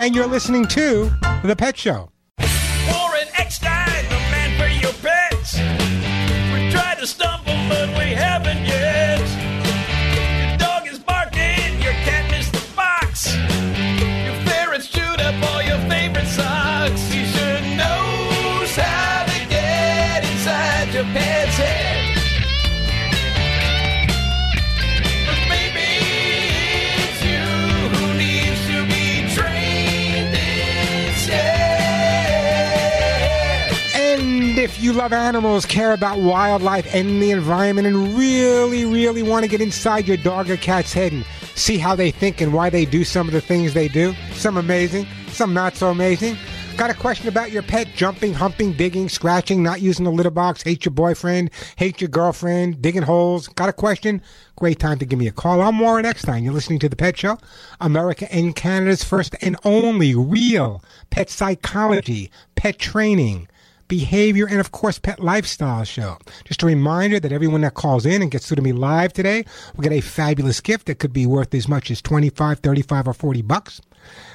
[0.00, 1.10] and you're listening to
[1.44, 2.10] The Pet Show.
[34.96, 40.08] Love animals, care about wildlife and the environment, and really, really want to get inside
[40.08, 41.24] your dog or cat's head and
[41.54, 44.56] see how they think and why they do some of the things they do, some
[44.56, 46.34] amazing, some not so amazing.
[46.78, 50.62] Got a question about your pet jumping, humping, digging, scratching, not using the litter box,
[50.62, 53.48] hate your boyfriend, hate your girlfriend, digging holes?
[53.48, 54.22] Got a question?
[54.56, 55.60] Great time to give me a call.
[55.60, 56.42] I'm Warren Eckstein.
[56.42, 57.38] You're listening to The Pet Show,
[57.82, 63.48] America and Canada's first and only real pet psychology, pet training,
[63.88, 66.18] behavior, and of course, pet lifestyle show.
[66.44, 69.44] Just a reminder that everyone that calls in and gets through to me live today
[69.74, 73.12] will get a fabulous gift that could be worth as much as 25, 35, or
[73.12, 73.80] 40 bucks.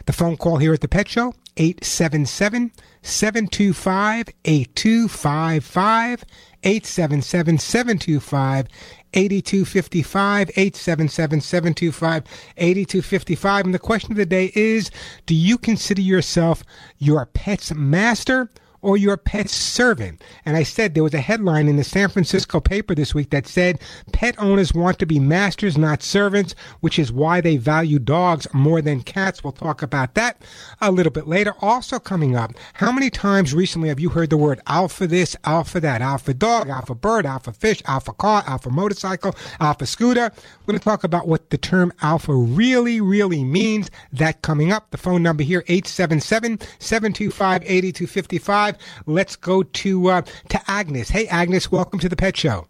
[0.05, 2.71] The phone call here at the Pet Show, 877
[3.01, 6.23] 725 8255.
[6.63, 8.67] 877 725
[9.13, 10.49] 8255.
[10.49, 12.23] 877 725
[12.57, 13.65] 8255.
[13.65, 14.91] And the question of the day is
[15.25, 16.63] Do you consider yourself
[16.97, 18.49] your pet's master?
[18.81, 20.21] Or your pet's servant.
[20.45, 23.47] And I said there was a headline in the San Francisco paper this week that
[23.47, 23.79] said
[24.11, 28.81] pet owners want to be masters, not servants, which is why they value dogs more
[28.81, 29.43] than cats.
[29.43, 30.41] We'll talk about that
[30.81, 31.53] a little bit later.
[31.61, 35.79] Also coming up, how many times recently have you heard the word alpha this, alpha
[35.79, 40.31] that, alpha dog, alpha bird, alpha fish, alpha car, alpha motorcycle, alpha scooter?
[40.33, 43.89] We're going to talk about what the term alpha really, really means.
[44.13, 44.91] That coming up.
[44.91, 48.70] The phone number here, 877 725 8255.
[49.05, 51.09] Let's go to uh, to Agnes.
[51.09, 52.67] Hey, Agnes, welcome to the Pet Show.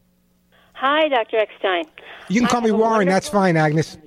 [0.73, 1.37] Hi, Dr.
[1.37, 1.85] Eckstein.
[2.29, 3.07] You can I call me have a Warren.
[3.07, 3.97] That's fine, Agnes.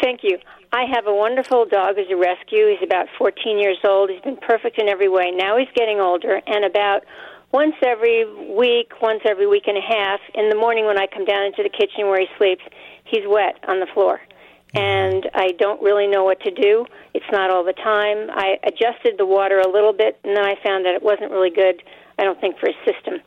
[0.00, 0.38] Thank you.
[0.72, 2.68] I have a wonderful dog who's a rescue.
[2.68, 4.10] He's about 14 years old.
[4.10, 5.30] He's been perfect in every way.
[5.30, 7.04] Now he's getting older, and about
[7.52, 8.24] once every
[8.54, 11.62] week, once every week and a half, in the morning when I come down into
[11.62, 12.62] the kitchen where he sleeps,
[13.04, 14.20] he's wet on the floor.
[14.74, 14.78] Mm-hmm.
[14.78, 16.86] And I don't really know what to do.
[17.14, 18.28] It's not all the time.
[18.30, 21.50] I adjusted the water a little bit, and then I found that it wasn't really
[21.50, 21.82] good.
[22.18, 23.20] I don't think for his system.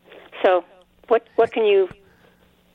[0.44, 0.64] So,
[1.08, 1.90] what what can you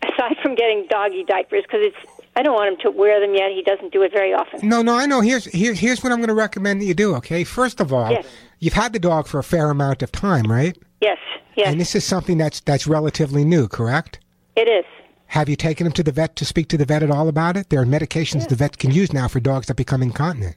[0.02, 1.96] aside from getting doggy diapers because it's
[2.34, 3.50] I don't want him to wear them yet.
[3.52, 4.68] He doesn't do it very often.
[4.68, 5.20] No, no, I know.
[5.22, 7.14] Here's here, here's what I'm going to recommend that you do.
[7.16, 8.26] Okay, first of all, Yes.
[8.58, 10.76] you've had the dog for a fair amount of time, right?
[11.00, 11.16] Yes,
[11.56, 14.18] yes, And this is something that's that's relatively new, correct?
[14.54, 14.84] it is.
[15.28, 17.56] Have you taken him to the vet to speak to the vet at all about
[17.56, 17.70] it?
[17.70, 20.56] There are medications the vet can use now for dogs that become incontinent.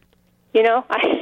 [0.53, 1.18] You know, I,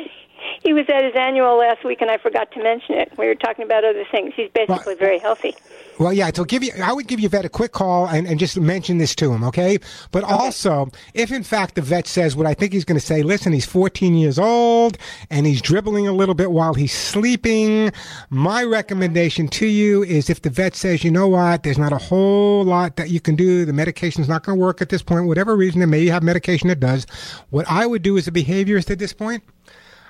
[0.67, 3.17] he was at his annual last week, and I forgot to mention it.
[3.17, 4.33] We were talking about other things.
[4.35, 5.55] He's basically very healthy.
[5.97, 6.29] Well, yeah.
[6.33, 8.97] So give you, I would give your vet a quick call and, and just mention
[8.97, 9.77] this to him, okay?
[10.11, 13.23] But also, if in fact the vet says what I think he's going to say,
[13.23, 14.97] listen, he's 14 years old
[15.29, 17.93] and he's dribbling a little bit while he's sleeping.
[18.29, 21.97] My recommendation to you is if the vet says, you know what, there's not a
[21.97, 23.63] whole lot that you can do.
[23.63, 25.27] The medication's not going to work at this point.
[25.27, 27.07] Whatever reason, there may have medication that does.
[27.51, 29.43] What I would do as a behaviorist at this point,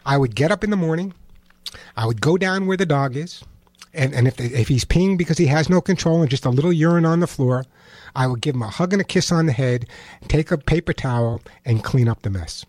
[0.08, 1.14] I would get up in the morning.
[1.98, 3.44] I would go down where the dog is.
[3.94, 6.72] And, and if, if he's peeing because he has no control and just a little
[6.72, 7.66] urine on the floor,
[8.16, 9.86] I would give him a hug and a kiss on the head,
[10.30, 12.66] take a paper towel, and clean up the mess.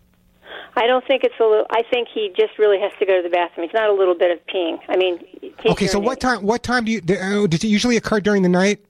[0.74, 1.66] I don't think it's a little.
[1.70, 3.64] I think he just really has to go to the bathroom.
[3.64, 4.78] It's not a little bit of peeing.
[4.88, 5.18] I mean,
[5.66, 6.42] Okay, so what time?
[6.42, 6.98] What time do you?
[6.98, 8.84] Uh, does it usually occur during the night?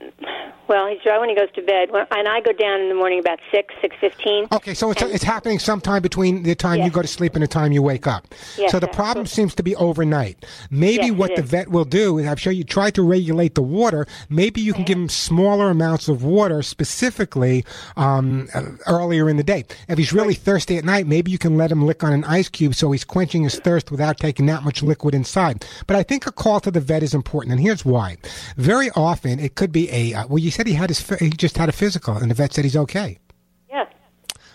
[0.70, 2.94] Well, he's dry when he goes to bed, When- and I go down in the
[2.94, 4.46] morning about six, six fifteen.
[4.52, 7.48] Okay, so it's, it's happening sometime between the time you go to sleep and the
[7.48, 8.28] time you wake up.
[8.56, 10.46] Yes, so the problem seems to be overnight.
[10.70, 13.62] Maybe Yes, what the vet will do is, I'm sure you try to regulate the
[13.62, 14.06] water.
[14.28, 17.64] Maybe you can give him smaller amounts of water, specifically
[17.96, 19.64] um, uh, earlier in the day.
[19.88, 22.48] If he's really thirsty at night, maybe you can let him lick on an ice
[22.48, 25.64] cube so he's quenching his thirst without taking that much liquid inside.
[25.88, 28.18] But I think a call to the vet is important, and here's why.
[28.56, 30.38] Very often, it could be a uh, well.
[30.38, 32.76] You said he had his he just had a physical, and the vet said he's
[32.76, 33.18] okay.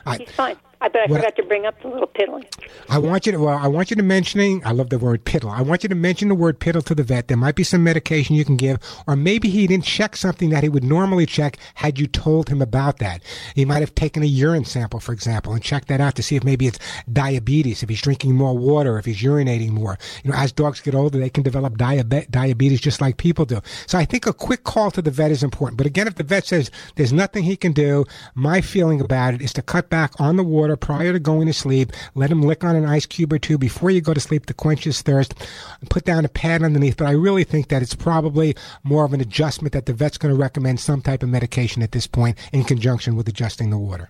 [0.06, 0.56] I- he's fine.
[0.86, 2.46] I bet I What- forgot to bring up the little piddling.
[2.90, 3.40] I want you to.
[3.40, 4.62] Well, I want you to mentioning.
[4.64, 5.52] I love the word piddle.
[5.52, 7.28] I want you to mention the word piddle to the vet.
[7.28, 8.78] There might be some medication you can give,
[9.08, 12.62] or maybe he didn't check something that he would normally check had you told him
[12.62, 13.24] about that.
[13.56, 16.36] He might have taken a urine sample, for example, and checked that out to see
[16.36, 16.78] if maybe it's
[17.12, 19.98] diabetes, if he's drinking more water, if he's urinating more.
[20.24, 23.60] You know, as dogs get older, they can develop diabe- diabetes just like people do.
[23.88, 25.78] So I think a quick call to the vet is important.
[25.78, 28.06] But again, if the vet says there's nothing he can do,
[28.36, 31.54] my feeling about it is to cut back on the water prior to going to
[31.54, 31.92] sleep.
[32.14, 34.54] Let him lick on an ice cube or two before you go to sleep to
[34.54, 35.34] quench his thirst.
[35.80, 36.98] And put down a pad underneath.
[36.98, 40.34] But I really think that it's probably more of an adjustment that the vet's going
[40.34, 44.10] to recommend some type of medication at this point in conjunction with adjusting the water.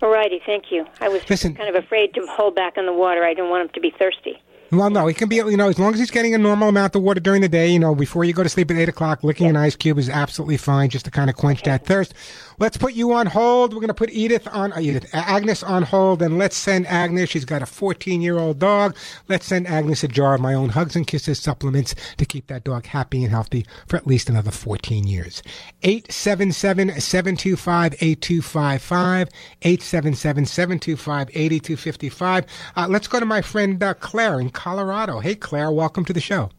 [0.00, 0.86] All righty, thank you.
[1.00, 3.24] I was Listen- kind of afraid to hold back on the water.
[3.24, 4.40] I didn't want him to be thirsty.
[4.70, 6.94] Well, no, he can be, you know, as long as he's getting a normal amount
[6.94, 9.24] of water during the day, you know, before you go to sleep at 8 o'clock,
[9.24, 12.12] licking an ice cube is absolutely fine just to kind of quench that thirst.
[12.60, 13.72] Let's put you on hold.
[13.72, 17.30] We're going to put Edith on, uh, Edith, Agnes on hold, and let's send Agnes,
[17.30, 18.96] she's got a 14 year old dog.
[19.28, 22.64] Let's send Agnes a jar of my own Hugs and Kisses supplements to keep that
[22.64, 25.40] dog happy and healthy for at least another 14 years.
[25.82, 29.28] 877 725 8255.
[29.62, 32.46] 877 725 8255.
[32.76, 35.20] Uh, Let's go to my friend uh, Claire in Colorado.
[35.20, 36.50] Hey, Claire, welcome to the show.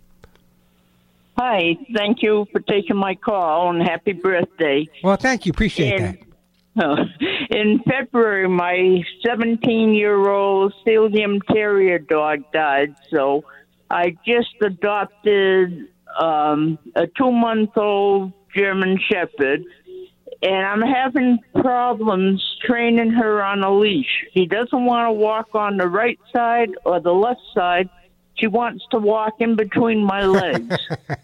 [1.40, 4.86] Hi, thank you for taking my call and happy birthday.
[5.02, 5.52] Well, thank you.
[5.52, 6.18] Appreciate that.
[6.76, 13.46] In, in February, my 17 year old Sealyham Terrier dog died, so
[13.90, 15.88] I just adopted
[16.20, 19.64] um, a two month old German Shepherd,
[20.42, 24.26] and I'm having problems training her on a leash.
[24.34, 27.90] She doesn't want to walk on the right side or the left side.
[28.40, 30.78] She wants to walk in between my legs.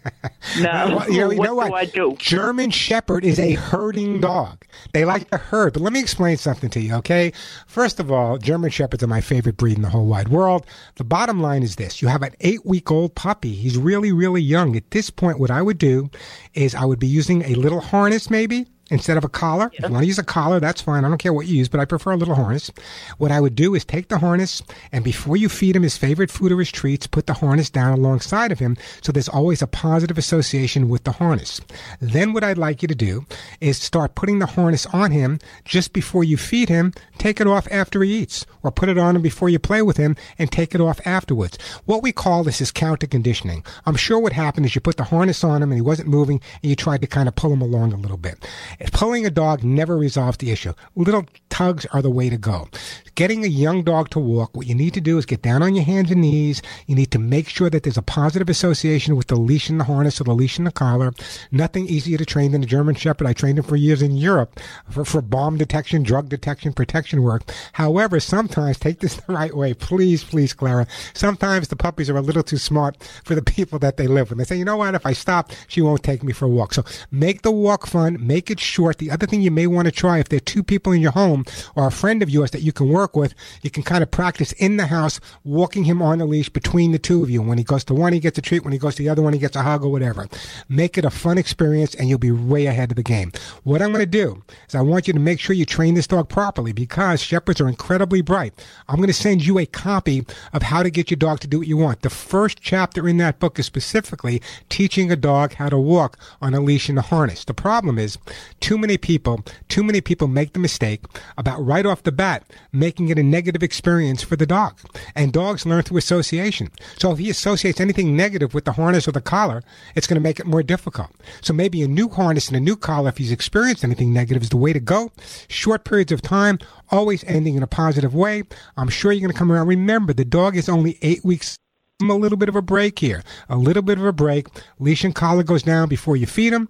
[0.60, 1.68] no, you know, you what know what?
[1.68, 2.16] do I do?
[2.18, 4.64] German Shepherd is a herding dog.
[4.92, 5.72] They like to herd.
[5.72, 7.32] But let me explain something to you, okay?
[7.66, 10.66] First of all, German Shepherds are my favorite breed in the whole wide world.
[10.96, 12.02] The bottom line is this.
[12.02, 13.54] You have an eight week old puppy.
[13.54, 14.76] He's really, really young.
[14.76, 16.10] At this point, what I would do
[16.54, 19.70] is I would be using a little harness maybe instead of a collar.
[19.72, 21.04] If you want to use a collar, that's fine.
[21.04, 22.70] I don't care what you use, but I prefer a little harness.
[23.18, 24.62] What I would do is take the harness
[24.92, 27.98] and before you feed him his favorite food or his treats, put the harness down
[27.98, 31.60] alongside of him so there's always a positive association with the harness.
[32.00, 33.26] Then what I'd like you to do
[33.60, 37.66] is start putting the harness on him just before you feed him, take it off
[37.70, 40.74] after he eats, or put it on him before you play with him and take
[40.74, 41.58] it off afterwards.
[41.84, 43.64] What we call this is counter conditioning.
[43.84, 46.40] I'm sure what happened is you put the harness on him and he wasn't moving
[46.62, 48.46] and you tried to kind of pull him along a little bit.
[48.92, 50.72] Pulling a dog never resolves the issue.
[50.94, 52.68] Little tugs are the way to go.
[53.14, 55.74] Getting a young dog to walk, what you need to do is get down on
[55.74, 56.60] your hands and knees.
[56.86, 59.84] You need to make sure that there's a positive association with the leash and the
[59.84, 61.12] harness or the leash and the collar.
[61.50, 63.26] Nothing easier to train than a German Shepherd.
[63.26, 64.60] I trained him for years in Europe
[64.90, 67.50] for, for bomb detection, drug detection, protection work.
[67.72, 69.72] However, sometimes take this the right way.
[69.72, 70.86] Please, please, Clara.
[71.14, 74.38] Sometimes the puppies are a little too smart for the people that they live with.
[74.38, 74.94] They say, you know what?
[74.94, 76.74] If I stop, she won't take me for a walk.
[76.74, 78.18] So make the walk fun.
[78.26, 78.98] Make it short.
[78.98, 81.12] The other thing you may want to try, if there are two people in your
[81.12, 81.44] home,
[81.74, 84.52] or a friend of yours that you can work with, you can kind of practice
[84.52, 87.42] in the house, walking him on a leash between the two of you.
[87.42, 88.64] When he goes to one, he gets a treat.
[88.64, 90.28] When he goes to the other one, he gets a hug or whatever.
[90.68, 93.32] Make it a fun experience and you'll be way ahead of the game.
[93.64, 96.06] What I'm going to do is I want you to make sure you train this
[96.06, 98.52] dog properly because shepherds are incredibly bright.
[98.88, 101.58] I'm going to send you a copy of how to get your dog to do
[101.58, 102.02] what you want.
[102.02, 106.54] The first chapter in that book is specifically teaching a dog how to walk on
[106.54, 107.44] a leash and a harness.
[107.44, 108.18] The problem is
[108.60, 111.04] too many people, too many people make the mistake
[111.36, 114.78] about right off the bat making it a negative experience for the dog.
[115.14, 116.70] And dogs learn through association.
[116.98, 119.62] So if he associates anything negative with the harness or the collar,
[119.94, 121.10] it's going to make it more difficult.
[121.40, 124.50] So maybe a new harness and a new collar, if he's experienced anything negative, is
[124.50, 125.12] the way to go.
[125.48, 126.58] Short periods of time,
[126.90, 128.44] always ending in a positive way.
[128.76, 129.68] I'm sure you're going to come around.
[129.68, 131.58] Remember, the dog is only eight weeks
[132.02, 133.22] a little bit of a break here.
[133.48, 134.48] A little bit of a break.
[134.78, 136.68] Leash and collar goes down before you feed him.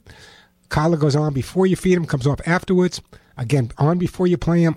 [0.69, 3.01] Collar goes on before you feed him, comes off afterwards.
[3.37, 4.77] Again, on before you play him,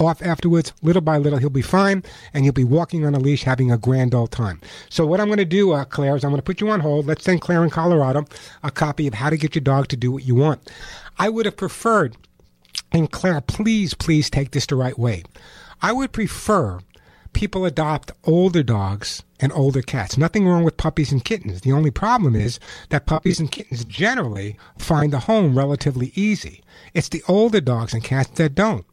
[0.00, 0.72] off afterwards.
[0.82, 3.78] Little by little, he'll be fine, and you'll be walking on a leash, having a
[3.78, 4.60] grand old time.
[4.88, 6.80] So what I'm going to do, uh, Claire, is I'm going to put you on
[6.80, 7.06] hold.
[7.06, 8.24] Let's send Claire in Colorado
[8.62, 10.70] a copy of How to Get Your Dog to Do What You Want.
[11.18, 12.16] I would have preferred,
[12.92, 15.22] and Claire, please, please take this the right way.
[15.82, 16.80] I would prefer
[17.32, 20.18] people adopt older dogs and older cats.
[20.18, 21.62] Nothing wrong with puppies and kittens.
[21.62, 22.60] The only problem is
[22.90, 26.62] that puppies and kittens generally find a home relatively easy.
[26.92, 28.84] It's the older dogs and cats that don't.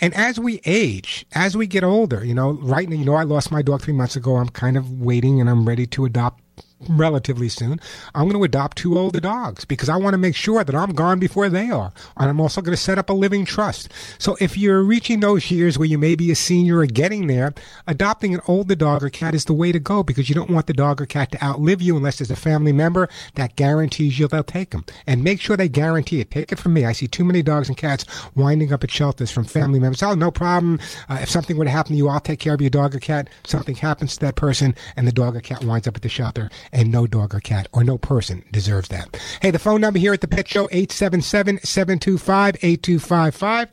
[0.00, 3.22] And as we age, as we get older, you know, right now, you know, I
[3.22, 4.36] lost my dog three months ago.
[4.36, 6.43] I'm kind of waiting and I'm ready to adopt
[6.88, 7.80] relatively soon,
[8.14, 10.92] I'm going to adopt two older dogs because I want to make sure that I'm
[10.92, 11.92] gone before they are.
[12.16, 13.90] And I'm also going to set up a living trust.
[14.18, 17.54] So if you're reaching those years where you may be a senior or getting there,
[17.86, 20.66] adopting an older dog or cat is the way to go because you don't want
[20.66, 24.28] the dog or cat to outlive you unless there's a family member that guarantees you
[24.28, 24.84] they'll take them.
[25.06, 26.30] And make sure they guarantee it.
[26.30, 26.84] Take it from me.
[26.84, 28.04] I see too many dogs and cats
[28.34, 30.02] winding up at shelters from family members.
[30.02, 30.80] Oh, no problem.
[31.08, 33.00] Uh, if something were to happen to you, I'll take care of your dog or
[33.00, 33.28] cat.
[33.44, 36.50] Something happens to that person and the dog or cat winds up at the shelter
[36.72, 39.20] and no dog or cat or no person deserves that.
[39.40, 43.68] Hey, the phone number here at the Pet Show, 877-725-8255,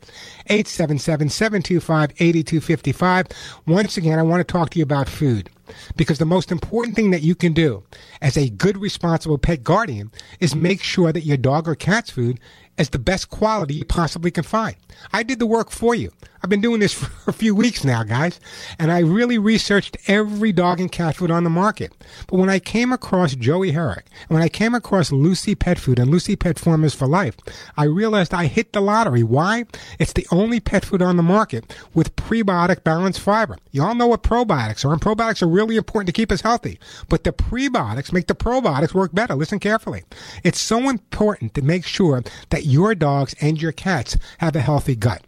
[0.48, 3.32] 877-725-8255.
[3.66, 5.50] Once again, I want to talk to you about food
[5.96, 7.82] because the most important thing that you can do
[8.20, 12.40] as a good responsible pet guardian is make sure that your dog or cat's food
[12.78, 14.76] is the best quality you possibly can find.
[15.12, 16.12] I did the work for you.
[16.42, 16.92] I've been doing this
[17.24, 18.40] for a few weeks now, guys,
[18.78, 21.92] and I really researched every dog and cat food on the market.
[22.26, 25.98] But when I came across Joey Herrick, and when I came across Lucy Pet Food
[25.98, 27.36] and Lucy Pet Formulas for Life,
[27.76, 29.22] I realized I hit the lottery.
[29.22, 29.66] Why?
[29.98, 33.56] It's the only pet food on the market with prebiotic balanced fiber.
[33.70, 36.78] You all know what probiotics are, and probiotics are really important to keep us healthy.
[37.08, 39.34] But the prebiotics make the probiotics work better.
[39.34, 40.02] Listen carefully.
[40.42, 44.91] It's so important to make sure that your dogs and your cats have a healthy
[44.94, 45.22] gut.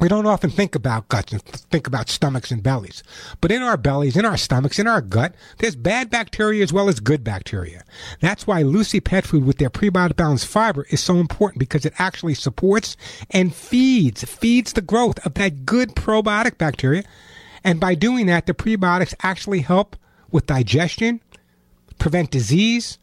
[0.00, 3.02] We don't often think about guts and think about stomachs and bellies.
[3.40, 6.88] But in our bellies, in our stomachs, in our gut, there's bad bacteria as well
[6.88, 7.82] as good bacteria.
[8.20, 11.94] That's why Lucy Pet Food with their prebiotic balanced fiber is so important because it
[11.98, 12.96] actually supports
[13.32, 17.02] and feeds, feeds the growth of that good probiotic bacteria.
[17.64, 19.96] And by doing that, the prebiotics actually help
[20.30, 21.20] with digestion,
[21.98, 22.98] prevent disease,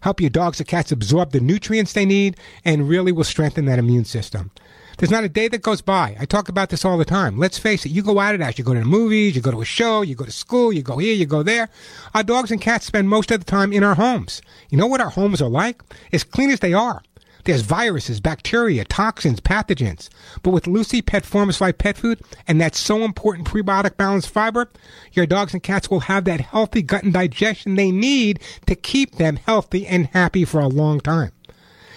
[0.00, 3.80] help your dogs or cats absorb the nutrients they need, and really will strengthen that
[3.80, 4.52] immune system.
[4.98, 6.16] There's not a day that goes by.
[6.18, 7.36] I talk about this all the time.
[7.38, 8.58] Let's face it, you go out of that.
[8.58, 10.82] You go to the movies, you go to a show, you go to school, you
[10.82, 11.68] go here, you go there.
[12.14, 14.40] Our dogs and cats spend most of the time in our homes.
[14.70, 15.82] You know what our homes are like?
[16.12, 17.02] As clean as they are.
[17.44, 20.08] There's viruses, bacteria, toxins, pathogens.
[20.42, 24.68] But with Lucy Pet Formulas Life Pet Food and that so important prebiotic balanced fiber,
[25.12, 29.16] your dogs and cats will have that healthy gut and digestion they need to keep
[29.16, 31.30] them healthy and happy for a long time.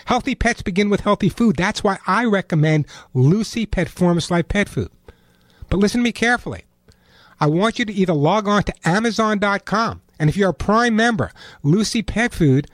[0.09, 1.55] Healthy pets begin with healthy food.
[1.55, 4.89] That's why I recommend Lucy Pet Formulas Life Pet Food.
[5.69, 6.63] But listen to me carefully.
[7.39, 11.31] I want you to either log on to Amazon.com, and if you're a Prime member,
[11.61, 12.71] Lucy Pet Food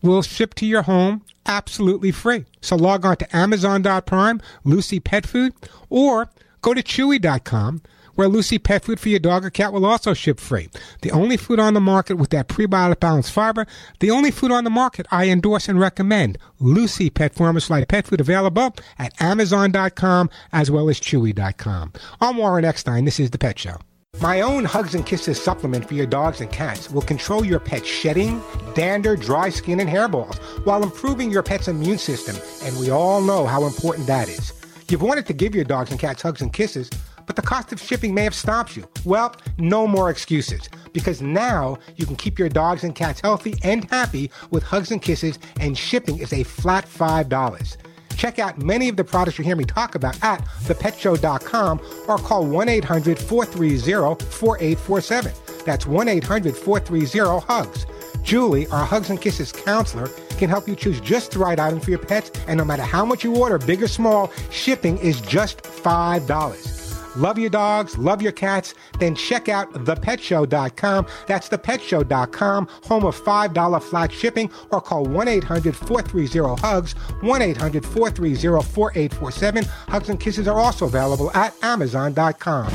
[0.00, 2.46] will ship to your home absolutely free.
[2.62, 5.52] So log on to Amazon.prime, Lucy Pet Food,
[5.90, 6.30] or
[6.62, 7.82] go to Chewy.com
[8.14, 10.68] where Lucy Pet Food for your dog or cat will also ship free.
[11.02, 13.66] The only food on the market with that prebiotic balanced fiber,
[14.00, 16.38] the only food on the market I endorse and recommend.
[16.60, 21.92] Lucy Pet Formulas Life Pet Food available at Amazon.com as well as Chewy.com.
[22.20, 23.04] I'm Warren Eckstein.
[23.04, 23.76] This is The Pet Show.
[24.20, 27.88] My own Hugs and Kisses supplement for your dogs and cats will control your pet's
[27.88, 28.40] shedding,
[28.74, 33.44] dander, dry skin, and hairballs while improving your pet's immune system, and we all know
[33.44, 34.52] how important that is.
[34.88, 36.90] You've wanted to give your dogs and cats hugs and kisses,
[37.26, 38.88] but the cost of shipping may have stopped you.
[39.04, 43.88] Well, no more excuses, because now you can keep your dogs and cats healthy and
[43.90, 47.76] happy with hugs and kisses, and shipping is a flat $5.
[48.16, 52.46] Check out many of the products you hear me talk about at thepetshow.com or call
[52.46, 55.32] 1 800 430 4847.
[55.64, 57.86] That's 1 800 430 HUGS.
[58.22, 60.08] Julie, our Hugs and Kisses counselor,
[60.38, 63.04] can help you choose just the right item for your pets, and no matter how
[63.04, 66.73] much you order, big or small, shipping is just $5.
[67.16, 71.06] Love your dogs, love your cats, then check out thepetshow.com.
[71.26, 77.84] That's thepetshow.com, home of $5 flat shipping, or call 1 800 430 HUGS, 1 800
[77.84, 79.64] 430 4847.
[79.64, 82.72] Hugs and Kisses are also available at Amazon.com.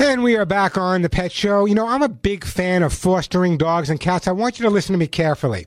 [0.00, 1.66] And we are back on the Pet Show.
[1.66, 4.26] You know, I'm a big fan of fostering dogs and cats.
[4.26, 5.66] I want you to listen to me carefully.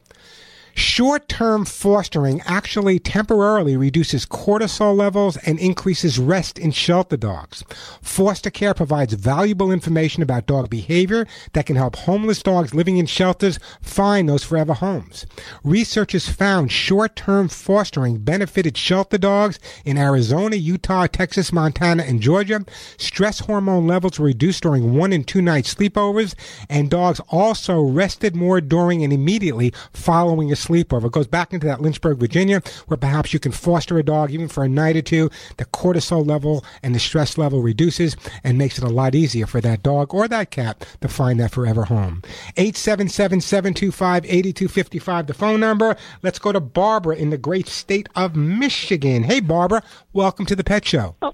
[0.73, 7.63] Short term fostering actually temporarily reduces cortisol levels and increases rest in shelter dogs.
[8.01, 13.05] Foster care provides valuable information about dog behavior that can help homeless dogs living in
[13.05, 15.25] shelters find those forever homes.
[15.63, 22.65] Researchers found short term fostering benefited shelter dogs in Arizona, Utah, Texas, Montana, and Georgia.
[22.97, 26.33] Stress hormone levels were reduced during one and two night sleepovers,
[26.69, 31.05] and dogs also rested more during and immediately following a sleepover.
[31.05, 34.47] It goes back into that Lynchburg, Virginia, where perhaps you can foster a dog even
[34.47, 35.29] for a night or two.
[35.57, 39.61] The cortisol level and the stress level reduces and makes it a lot easier for
[39.61, 42.21] that dog or that cat to find that forever home.
[42.57, 45.95] 877-725-8255, the phone number.
[46.21, 49.23] Let's go to Barbara in the great state of Michigan.
[49.23, 49.83] Hey, Barbara.
[50.13, 51.15] Welcome to the Pet Show.
[51.21, 51.33] Oh,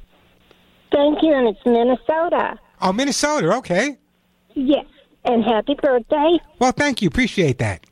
[0.92, 2.58] Thank you, and it's Minnesota.
[2.82, 3.54] Oh, Minnesota.
[3.58, 3.98] Okay.
[4.54, 4.86] Yes,
[5.26, 6.40] and happy birthday.
[6.60, 7.08] Well, thank you.
[7.08, 7.86] Appreciate that.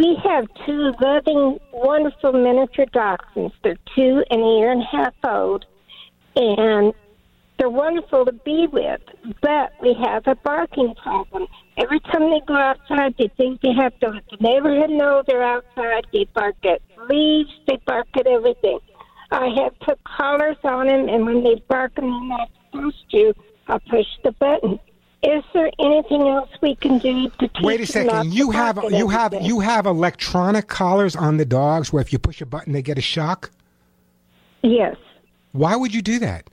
[0.00, 3.52] We have two loving, wonderful miniature dachshunds.
[3.62, 5.66] They're two and a year and a half old,
[6.34, 6.94] and
[7.58, 9.02] they're wonderful to be with.
[9.42, 11.48] But we have a barking problem.
[11.76, 15.42] Every time they go outside, they think they have to let the neighborhood know they're
[15.42, 16.06] outside.
[16.14, 16.80] They bark at
[17.10, 17.50] leaves.
[17.68, 18.78] They bark at everything.
[19.30, 23.34] I have put collars on them, and when they bark and they're not supposed to,
[23.68, 24.80] I push the button.
[25.22, 28.32] Is there anything else we can do to Wait a second.
[28.32, 32.40] You have you have you have electronic collars on the dogs where if you push
[32.40, 33.50] a button they get a shock?
[34.62, 34.96] Yes,
[35.52, 36.48] Why would you do that?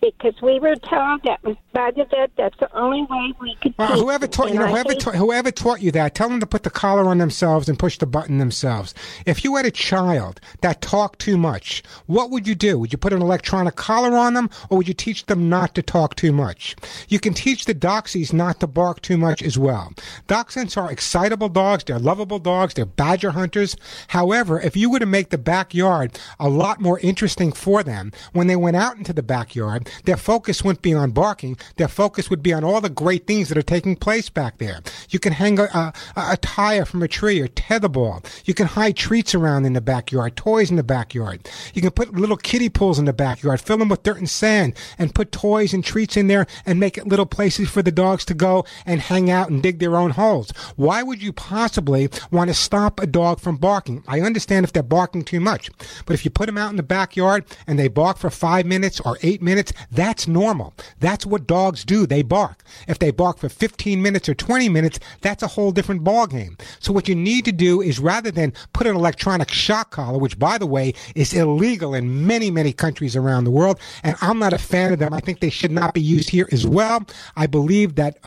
[0.00, 2.30] Because we were told that was by the vet.
[2.36, 3.74] That's the only way we could.
[3.78, 6.46] Well, teach whoever taught you know whoever taught, whoever taught you that, tell them to
[6.46, 8.94] put the collar on themselves and push the button themselves.
[9.26, 12.78] If you had a child that talked too much, what would you do?
[12.78, 15.82] Would you put an electronic collar on them, or would you teach them not to
[15.82, 16.76] talk too much?
[17.08, 19.92] You can teach the Doxies not to bark too much as well.
[20.28, 21.84] Dachshunds are excitable dogs.
[21.84, 22.74] They're lovable dogs.
[22.74, 23.76] They're badger hunters.
[24.08, 28.46] However, if you were to make the backyard a lot more interesting for them, when
[28.46, 31.56] they went out into the backyard, their focus wouldn't be on barking.
[31.76, 34.80] Their focus would be on all the great things that are taking place back there.
[35.10, 38.24] You can hang a, a, a tire from a tree or tetherball.
[38.44, 41.48] You can hide treats around in the backyard, toys in the backyard.
[41.74, 44.74] You can put little kiddie pools in the backyard, fill them with dirt and sand,
[44.98, 48.24] and put toys and treats in there and make it little places for the dogs
[48.26, 50.50] to go and hang out and dig their own holes.
[50.76, 54.04] Why would you possibly want to stop a dog from barking?
[54.06, 55.70] I understand if they're barking too much,
[56.06, 59.00] but if you put them out in the backyard and they bark for five minutes
[59.00, 60.74] or eight minutes, that's normal.
[61.00, 62.06] That's what dogs do.
[62.06, 62.64] They bark.
[62.86, 66.60] If they bark for 15 minutes or 20 minutes, that's a whole different ballgame.
[66.80, 70.38] So what you need to do is rather than put an electronic shock collar, which
[70.38, 74.52] by the way is illegal in many, many countries around the world, and I'm not
[74.52, 75.12] a fan of them.
[75.12, 77.06] I think they should not be used here as well.
[77.36, 78.18] I believe that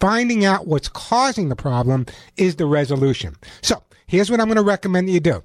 [0.00, 3.36] finding out what's causing the problem is the resolution.
[3.62, 5.42] So here's what I'm going to recommend that you do.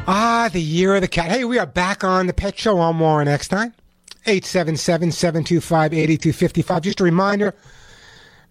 [0.07, 1.31] Ah, the year of the cat.
[1.31, 2.79] Hey, we are back on The Pet Show.
[2.79, 3.73] I'm Warren Eckstein.
[4.27, 6.81] 877-725-8255.
[6.81, 7.55] Just a reminder, if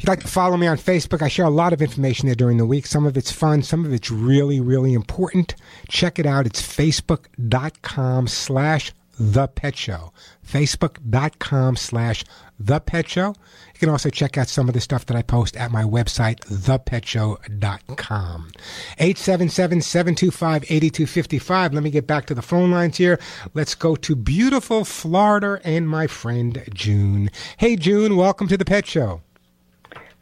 [0.01, 2.57] you'd like to follow me on Facebook, I share a lot of information there during
[2.57, 2.87] the week.
[2.87, 5.55] Some of it's fun, some of it's really, really important.
[5.89, 6.45] Check it out.
[6.45, 10.13] It's facebook.com slash the pet show.
[10.45, 12.25] Facebook.com slash
[12.59, 13.37] the pet show.
[13.75, 16.39] You can also check out some of the stuff that I post at my website,
[16.41, 18.53] thepetshow.com.
[18.99, 21.75] 877-725-8255.
[21.75, 23.18] Let me get back to the phone lines here.
[23.53, 27.31] Let's go to beautiful Florida and my friend June.
[27.57, 29.22] Hey June, welcome to the Pet Show.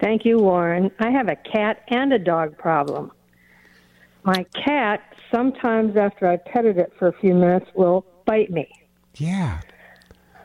[0.00, 0.90] Thank you, Warren.
[0.98, 3.12] I have a cat and a dog problem.
[4.24, 8.70] My cat, sometimes after I petted it for a few minutes, will bite me.
[9.16, 9.60] Yeah.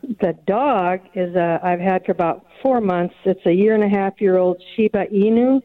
[0.07, 3.13] The dog is a, I've had for about four months.
[3.25, 5.61] It's a year and a half year old Shiba Inu.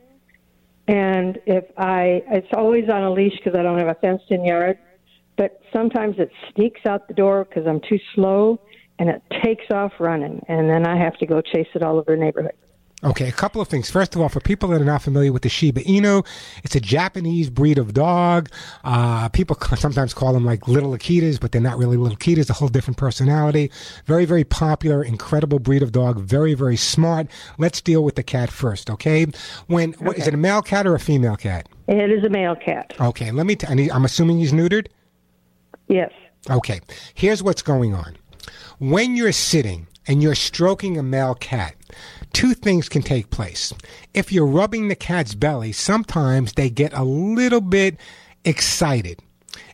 [0.88, 4.44] And if I, it's always on a leash because I don't have a fenced in
[4.44, 4.78] yard.
[5.36, 8.60] But sometimes it sneaks out the door because I'm too slow
[8.98, 10.44] and it takes off running.
[10.48, 12.54] And then I have to go chase it all over the neighborhood.
[13.04, 13.90] Okay, a couple of things.
[13.90, 16.24] First of all, for people that are not familiar with the Shiba Inu,
[16.62, 18.48] it's a Japanese breed of dog.
[18.84, 22.48] Uh, people sometimes call them like little Akitas, but they're not really little Akitas.
[22.48, 23.72] A whole different personality.
[24.06, 26.20] Very, very popular, incredible breed of dog.
[26.20, 27.26] Very, very smart.
[27.58, 29.26] Let's deal with the cat first, okay?
[29.66, 31.68] When what, is it a male cat or a female cat?
[31.88, 32.94] It is a male cat.
[33.00, 33.56] Okay, let me.
[33.56, 34.86] T- and he- I'm assuming he's neutered.
[35.88, 36.12] Yes.
[36.48, 36.80] Okay,
[37.14, 38.16] here's what's going on.
[38.78, 41.74] When you're sitting and you're stroking a male cat,
[42.32, 43.72] two things can take place.
[44.14, 47.96] If you're rubbing the cat's belly, sometimes they get a little bit
[48.44, 49.20] excited.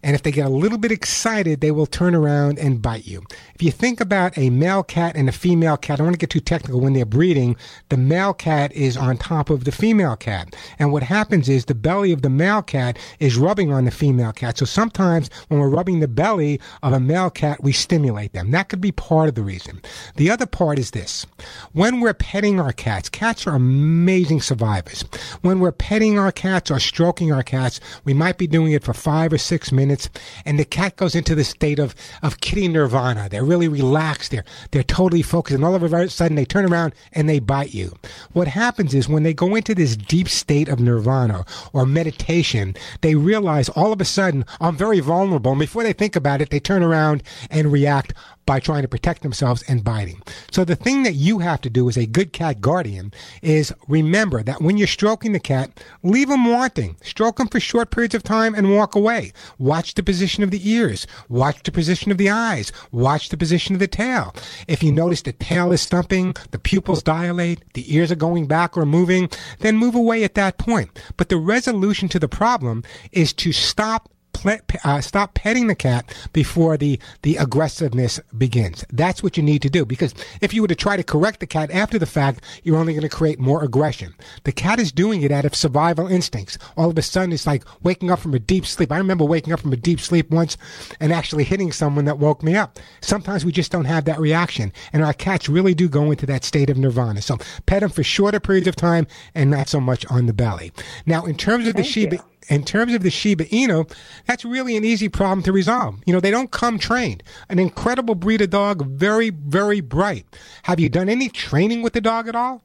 [0.02, 3.22] And if they get a little bit excited, they will turn around and bite you.
[3.58, 6.18] If you think about a male cat and a female cat, I don't want to
[6.20, 7.56] get too technical when they're breeding.
[7.88, 10.54] The male cat is on top of the female cat.
[10.78, 14.30] And what happens is the belly of the male cat is rubbing on the female
[14.30, 14.58] cat.
[14.58, 18.52] So sometimes when we're rubbing the belly of a male cat, we stimulate them.
[18.52, 19.82] That could be part of the reason.
[20.14, 21.26] The other part is this.
[21.72, 25.02] When we're petting our cats, cats are amazing survivors.
[25.40, 28.94] When we're petting our cats or stroking our cats, we might be doing it for
[28.94, 30.08] five or six minutes,
[30.44, 33.28] and the cat goes into the state of, of kitty nirvana.
[33.28, 34.30] They're really relaxed.
[34.30, 37.74] They're, they're totally focused, and all of a sudden they turn around and they bite
[37.74, 37.96] you.
[38.32, 43.14] What happens is when they go into this deep state of nirvana or meditation, they
[43.14, 45.52] realize all of a sudden, I'm very vulnerable.
[45.52, 48.12] And before they think about it, they turn around and react
[48.48, 50.22] by trying to protect themselves and biting.
[50.50, 54.42] So the thing that you have to do as a good cat guardian is remember
[54.42, 56.96] that when you're stroking the cat, leave them wanting.
[57.02, 59.34] Stroke them for short periods of time and walk away.
[59.58, 61.06] Watch the position of the ears.
[61.28, 62.72] Watch the position of the eyes.
[62.90, 64.34] Watch the position of the tail.
[64.66, 68.78] If you notice the tail is stumping, the pupils dilate, the ears are going back
[68.78, 69.28] or moving,
[69.58, 70.98] then move away at that point.
[71.18, 72.82] But the resolution to the problem
[73.12, 74.08] is to stop
[74.46, 78.84] uh, stop petting the cat before the, the aggressiveness begins.
[78.90, 81.46] That's what you need to do because if you were to try to correct the
[81.46, 84.14] cat after the fact, you're only going to create more aggression.
[84.44, 86.58] The cat is doing it out of survival instincts.
[86.76, 88.92] All of a sudden, it's like waking up from a deep sleep.
[88.92, 90.56] I remember waking up from a deep sleep once
[91.00, 92.78] and actually hitting someone that woke me up.
[93.00, 96.44] Sometimes we just don't have that reaction, and our cats really do go into that
[96.44, 97.22] state of nirvana.
[97.22, 100.72] So pet them for shorter periods of time and not so much on the belly.
[101.06, 102.18] Now, in terms of the Shiba
[102.48, 103.92] in terms of the Shiba Inu,
[104.28, 106.00] that's really an easy problem to resolve.
[106.04, 107.22] You know, they don't come trained.
[107.48, 110.26] An incredible breed of dog, very, very bright.
[110.64, 112.62] Have you done any training with the dog at all?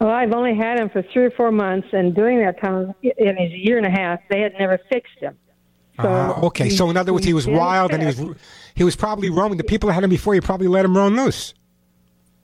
[0.00, 3.36] Well, I've only had him for three or four months, and during that time, in
[3.36, 5.36] his year and a half, they had never fixed him.
[6.00, 8.36] So Ah, okay, so in other words, he was wild and he was
[8.74, 9.56] he was probably roaming.
[9.56, 11.54] The people that had him before, you probably let him roam loose.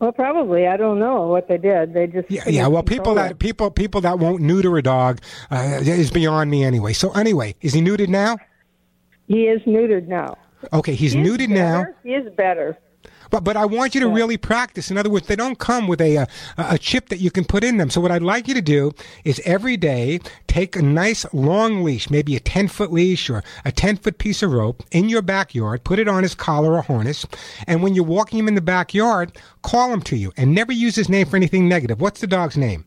[0.03, 0.67] Well, probably.
[0.67, 1.95] I don't know what they did.
[1.95, 2.67] They just Yeah, yeah.
[2.67, 6.93] Well, people that people people that won't neuter a dog uh, is beyond me anyway.
[6.93, 8.37] So anyway, is he neutered now?
[9.29, 10.39] He is neutered now.
[10.73, 11.83] Okay, he's, He neutered now.
[11.83, 11.97] better.
[12.03, 12.79] He is better.
[13.33, 14.91] But but I want you to really practice.
[14.91, 16.27] In other words, they don't come with a, uh,
[16.59, 17.89] a a chip that you can put in them.
[17.89, 18.93] So what I'd like you to do
[19.25, 23.73] is every day take a nice long leash, maybe a ten foot leash or a
[23.73, 25.83] ten foot piece of rope in your backyard.
[25.83, 27.27] Put it on his collar or harness,
[27.67, 30.95] and when you're walking him in the backyard, call him to you and never use
[30.95, 32.03] his name for anything negative.
[32.03, 32.85] What's the dog's name?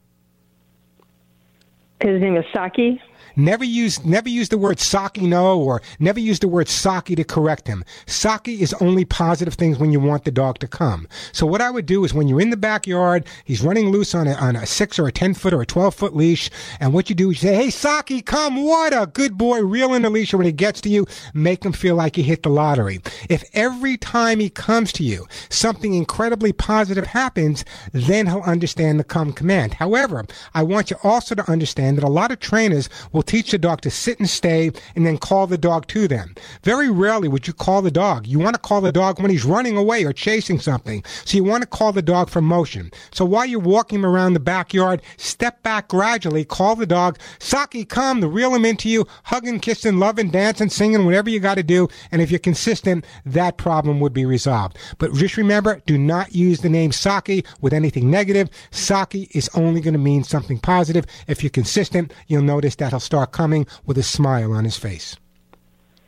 [2.02, 3.02] His name is Saki.
[3.36, 7.24] Never use never use the word Saki no or never use the word Saki to
[7.24, 7.84] correct him.
[8.06, 11.08] Saki is only positive things when you want the dog to come.
[11.34, 14.28] So what I would do is when you're in the backyard, he's running loose on
[14.28, 17.10] a, on a six or a ten foot or a twelve foot leash, and what
[17.10, 18.64] you do is you say, "Hey Saki, come!
[18.64, 21.74] What a good boy!" Reel in the leash, when he gets to you, make him
[21.74, 23.02] feel like he hit the lottery.
[23.30, 29.04] If every time he comes to you, something incredibly positive happens, then he'll understand the
[29.04, 29.74] come command.
[29.74, 33.58] However, I want you also to understand that a lot of trainers will teach the
[33.58, 36.36] dog to sit and stay and then call the dog to them.
[36.64, 38.28] Very rarely would you call the dog.
[38.28, 41.04] You want to call the dog when he's running away or chasing something.
[41.26, 42.92] So you want to call the dog for motion.
[43.12, 47.86] So while you're walking him around the backyard, step back gradually, call the dog, Saki,
[47.86, 51.64] come, to reel him into you, hugging, kissing, loving, dancing, singing, whatever you got to
[51.64, 51.88] do.
[52.12, 54.78] And if you're consistent, that problem would be resolved.
[54.98, 58.50] But just remember, do not use the name Saki with anything negative.
[58.72, 61.06] Saki is only going to mean something positive.
[61.28, 65.16] If you're consistent, you'll notice that he'll start coming with a smile on his face.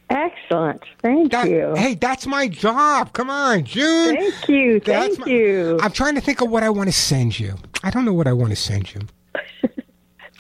[0.09, 0.83] Excellent.
[1.01, 1.73] Thank you.
[1.75, 3.11] Hey, that's my job.
[3.13, 4.15] Come on, June.
[4.15, 4.79] Thank you.
[4.79, 5.79] That's Thank my- you.
[5.81, 7.55] I'm trying to think of what I want to send you.
[7.83, 9.01] I don't know what I want to send you.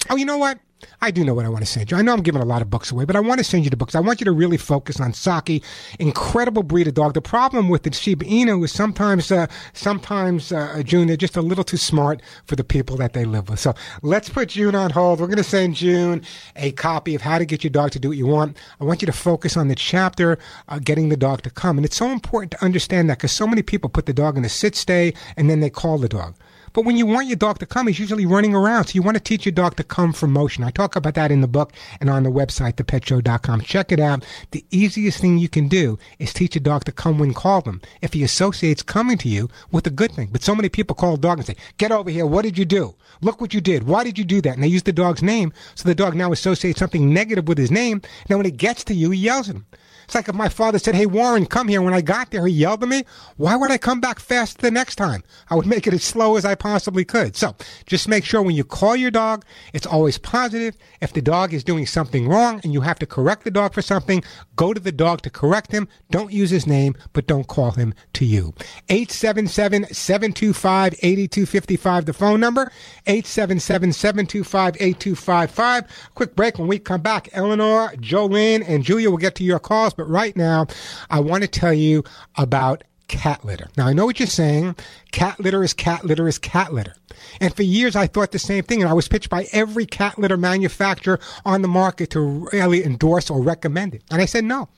[0.09, 0.59] oh, you know what?
[1.01, 1.97] I do know what I want to send you.
[1.97, 3.69] I know I'm giving a lot of books away, but I want to send you
[3.69, 3.95] the books.
[3.95, 5.63] I want you to really focus on Saki,
[5.99, 7.13] incredible breed of dog.
[7.13, 11.41] The problem with the Shiba Inu is sometimes, uh, sometimes, uh, June, they're just a
[11.41, 13.59] little too smart for the people that they live with.
[13.59, 15.19] So let's put June on hold.
[15.19, 16.21] We're going to send June
[16.55, 18.57] a copy of How to Get Your Dog to Do What You Want.
[18.79, 21.77] I want you to focus on the chapter, uh, getting the dog to come.
[21.77, 24.45] And it's so important to understand that because so many people put the dog in
[24.45, 26.35] a sit stay and then they call the dog.
[26.77, 28.85] But when you want your dog to come, he's usually running around.
[28.85, 30.63] So you want to teach your dog to come from motion.
[30.63, 33.61] I talk about that in the book and on the website, thepetshow.com.
[33.61, 34.23] Check it out.
[34.51, 37.81] The easiest thing you can do is teach a dog to come when called them.
[38.03, 40.29] If he associates coming to you with a good thing.
[40.31, 42.27] But so many people call a dog and say, get over here.
[42.27, 42.93] What did you do?
[43.21, 43.87] Look what you did.
[43.87, 44.53] Why did you do that?
[44.53, 45.53] And they use the dog's name.
[45.73, 48.03] So the dog now associates something negative with his name.
[48.29, 49.65] Now when he gets to you, he yells at him.
[50.07, 51.81] It's like if my father said, Hey, Warren, come here.
[51.81, 53.03] When I got there, he yelled at me.
[53.35, 55.21] Why would I come back fast the next time?
[55.49, 57.35] I would make it as slow as I possibly could.
[57.35, 59.43] So just make sure when you call your dog,
[59.73, 60.77] it's always positive.
[61.01, 63.81] If the dog is doing something wrong and you have to correct the dog for
[63.81, 64.23] something,
[64.55, 65.89] go to the dog to correct him.
[66.09, 68.53] Don't use his name, but don't call him to you.
[68.87, 72.71] 877 725 8255, the phone number.
[73.07, 76.11] 877 725 8255.
[76.15, 76.57] Quick break.
[76.57, 79.96] When we come back, Eleanor, Jolene, and Julia will get to your calls.
[79.97, 80.67] But right now,
[81.09, 82.03] I want to tell you
[82.37, 83.67] about cat litter.
[83.77, 84.75] Now, I know what you're saying.
[85.11, 86.93] Cat litter is cat litter is cat litter.
[87.41, 88.81] And for years, I thought the same thing.
[88.81, 93.29] And I was pitched by every cat litter manufacturer on the market to really endorse
[93.29, 94.03] or recommend it.
[94.11, 94.69] And I said no.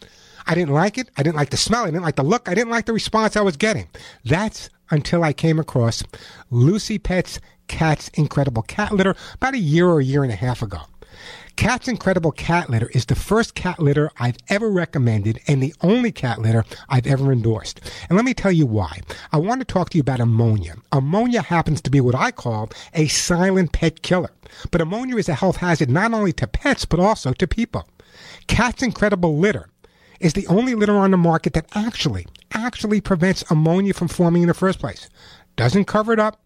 [0.48, 1.10] I didn't like it.
[1.18, 1.84] I didn't like the smell.
[1.84, 2.48] I didn't like the look.
[2.48, 3.88] I didn't like the response I was getting.
[4.24, 6.04] That's until I came across
[6.50, 10.62] Lucy Pet's Cat's Incredible Cat Litter about a year or a year and a half
[10.62, 10.80] ago.
[11.60, 16.10] Cat's Incredible Cat Litter is the first cat litter I've ever recommended and the only
[16.10, 17.82] cat litter I've ever endorsed.
[18.08, 19.02] And let me tell you why.
[19.34, 20.76] I want to talk to you about ammonia.
[20.94, 24.32] Ammonia happens to be what I call a silent pet killer.
[24.72, 27.86] But ammonia is a health hazard not only to pets, but also to people.
[28.48, 29.68] Cat's Incredible Litter
[30.22, 34.48] is the only litter on the market that actually, actually prevents ammonia from forming in
[34.48, 35.10] the first place.
[35.58, 36.40] Doesn't cover it up.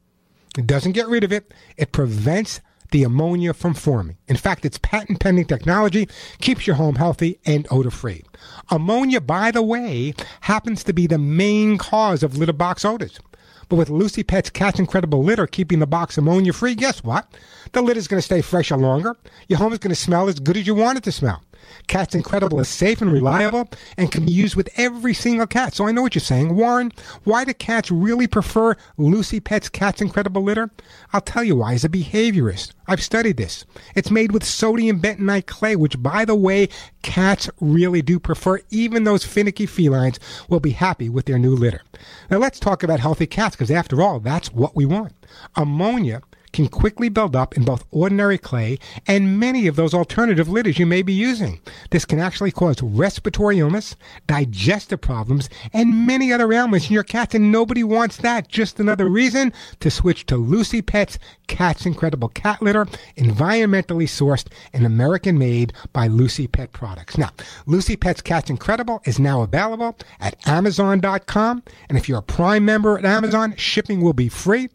[0.57, 1.53] It doesn't get rid of it.
[1.77, 2.61] It prevents
[2.93, 4.15] the ammonia from forming.
[4.27, 6.07] In fact, its patent pending technology
[6.39, 8.23] keeps your home healthy and odor free.
[8.69, 13.19] Ammonia, by the way, happens to be the main cause of litter box odors.
[13.67, 17.27] But with Lucy Pet's Cat's Incredible Litter keeping the box ammonia free, guess what?
[17.71, 19.15] The litter's going to stay fresher longer.
[19.47, 21.43] Your home is going to smell as good as you want it to smell.
[21.87, 25.73] Cat's Incredible is safe and reliable and can be used with every single cat.
[25.73, 26.55] So I know what you're saying.
[26.55, 26.91] Warren,
[27.23, 30.71] why do cats really prefer Lucy Pet's Cat's Incredible Litter?
[31.11, 31.73] I'll tell you why.
[31.73, 33.65] As a behaviorist, I've studied this.
[33.95, 36.69] It's made with sodium bentonite clay, which, by the way,
[37.01, 38.59] cats really do prefer.
[38.69, 41.81] Even those finicky felines will be happy with their new litter.
[42.29, 45.13] Now let's talk about healthy cats, because after all, that's what we want.
[45.55, 46.21] Ammonia
[46.53, 48.77] can quickly build up in both ordinary clay
[49.07, 51.59] and many of those alternative litters you may be using.
[51.89, 53.95] This can actually cause respiratory illness,
[54.27, 58.47] digestive problems, and many other ailments in your cat, and nobody wants that.
[58.47, 62.85] Just another reason to switch to Lucy Pet's Cat's Incredible Cat Litter,
[63.17, 67.17] environmentally sourced and American made by Lucy Pet Products.
[67.17, 67.31] Now,
[67.65, 72.97] Lucy Pet's Cat's Incredible is now available at Amazon.com, and if you're a Prime member
[72.97, 74.69] at Amazon, shipping will be free.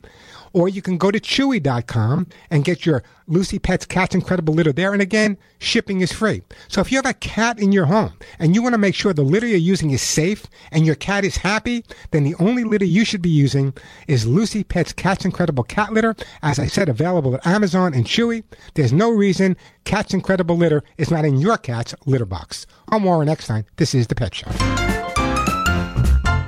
[0.52, 4.92] Or you can go to Chewy.com and get your Lucy Pet's Cat's Incredible Litter there.
[4.92, 6.42] And again, shipping is free.
[6.68, 9.12] So if you have a cat in your home and you want to make sure
[9.12, 12.84] the litter you're using is safe and your cat is happy, then the only litter
[12.86, 13.74] you should be using
[14.06, 16.16] is Lucy Pet's Cat's Incredible Cat Litter.
[16.42, 18.44] As I said, available at Amazon and Chewy.
[18.74, 22.66] There's no reason Cat's Incredible Litter is not in your cat's litter box.
[22.88, 23.64] I'm Warren Eckstein.
[23.76, 24.97] This is The Pet Show.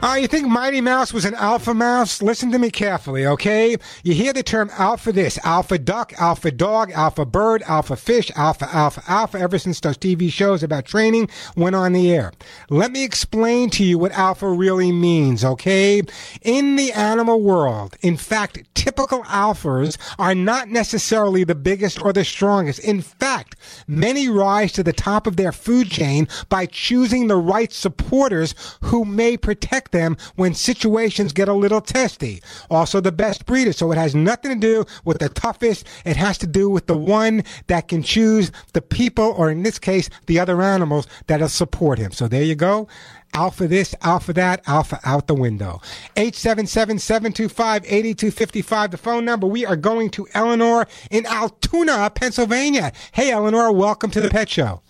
[0.02, 2.22] Uh, you think Mighty Mouse was an alpha mouse?
[2.22, 3.76] Listen to me carefully, okay?
[4.02, 8.66] You hear the term alpha this, alpha duck, alpha dog, alpha bird, alpha fish, alpha,
[8.74, 12.32] alpha, alpha, ever since those TV shows about training went on the air.
[12.70, 16.00] Let me explain to you what alpha really means, okay?
[16.40, 22.24] In the animal world, in fact, typical alphas are not necessarily the biggest or the
[22.24, 22.78] strongest.
[22.78, 23.54] In fact,
[23.86, 29.04] many rise to the top of their food chain by choosing the right supporters who
[29.04, 32.42] may protect them when situations get a little testy.
[32.70, 33.72] Also, the best breeder.
[33.72, 35.86] So it has nothing to do with the toughest.
[36.04, 39.78] It has to do with the one that can choose the people, or in this
[39.78, 42.12] case, the other animals that'll support him.
[42.12, 42.88] So there you go.
[43.32, 45.80] Alpha this, alpha that, alpha out the window.
[46.16, 49.46] 877-725-8255, the phone number.
[49.46, 52.90] We are going to Eleanor in Altoona, Pennsylvania.
[53.12, 54.82] Hey, Eleanor, welcome to the Pet Show.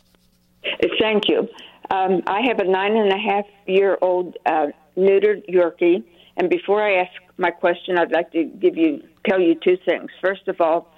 [0.99, 1.47] Thank you.
[1.91, 4.69] Um, I have a nine and a half year old uh,
[5.01, 6.05] neutered Yorkie,
[6.37, 10.11] and before I ask my question, I'd like to give you tell you two things.
[10.21, 10.93] First of all,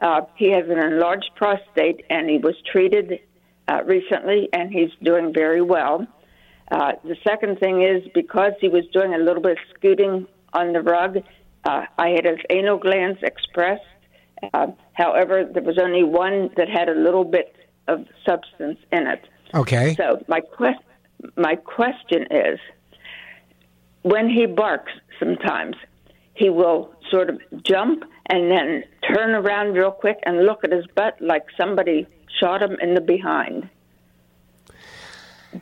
[0.00, 3.20] uh, he has an enlarged prostate, and he was treated
[3.68, 6.06] uh, recently, and he's doing very well.
[6.70, 10.72] Uh, the second thing is because he was doing a little bit of scooting on
[10.72, 11.18] the rug,
[11.64, 13.82] uh, I had his anal glands expressed.
[14.54, 17.56] Uh, however, there was only one that had a little bit
[17.88, 19.26] of substance in it.
[19.54, 19.94] Okay.
[19.96, 20.80] So my quest,
[21.36, 22.58] my question is,
[24.10, 25.76] when he barks, sometimes
[26.34, 30.86] he will sort of jump and then turn around real quick and look at his
[30.94, 32.06] butt like somebody
[32.38, 33.68] shot him in the behind.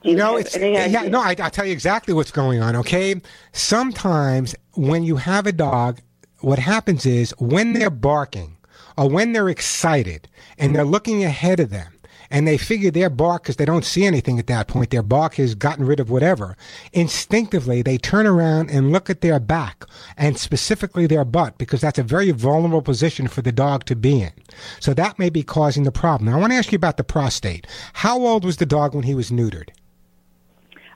[0.03, 1.21] You no, it's yeah, no.
[1.21, 2.75] I, I'll tell you exactly what's going on.
[2.77, 3.21] Okay,
[3.53, 6.01] sometimes when you have a dog,
[6.41, 8.57] what happens is when they're barking
[8.99, 10.29] or when they're excited
[10.59, 11.96] and they're looking ahead of them.
[12.31, 15.35] And they figure their bark, because they don't see anything at that point, their bark
[15.35, 16.57] has gotten rid of whatever.
[16.93, 19.85] Instinctively, they turn around and look at their back,
[20.16, 24.22] and specifically their butt, because that's a very vulnerable position for the dog to be
[24.22, 24.33] in.
[24.81, 26.31] So that may be causing the problem.
[26.31, 27.66] Now, I want to ask you about the prostate.
[27.93, 29.70] How old was the dog when he was neutered?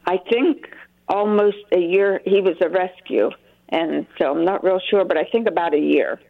[0.07, 0.67] I think
[1.09, 2.21] almost a year.
[2.25, 3.31] He was a rescue,
[3.69, 6.21] and so I'm not real sure, but I think about a year.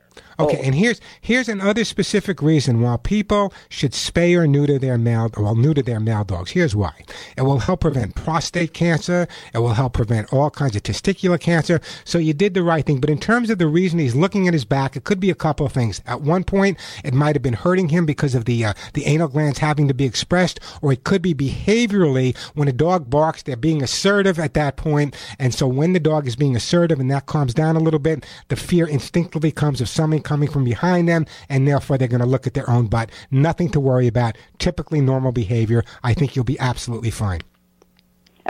[0.44, 5.30] Okay, and here's here's another specific reason why people should spay or neuter their male
[5.36, 6.50] well neuter their male dogs.
[6.52, 6.92] Here's why:
[7.36, 9.26] it will help prevent prostate cancer.
[9.54, 11.80] It will help prevent all kinds of testicular cancer.
[12.04, 13.00] So you did the right thing.
[13.00, 15.34] But in terms of the reason he's looking at his back, it could be a
[15.34, 16.00] couple of things.
[16.06, 19.28] At one point, it might have been hurting him because of the uh, the anal
[19.28, 23.56] glands having to be expressed, or it could be behaviorally when a dog barks, they're
[23.56, 24.90] being assertive at that point.
[24.90, 28.00] point, and so when the dog is being assertive and that calms down a little
[28.00, 32.20] bit, the fear instinctively comes of something coming from behind them, and therefore they're going
[32.20, 33.10] to look at their own butt.
[33.32, 34.38] Nothing to worry about.
[34.60, 35.82] Typically normal behavior.
[36.04, 37.40] I think you'll be absolutely fine.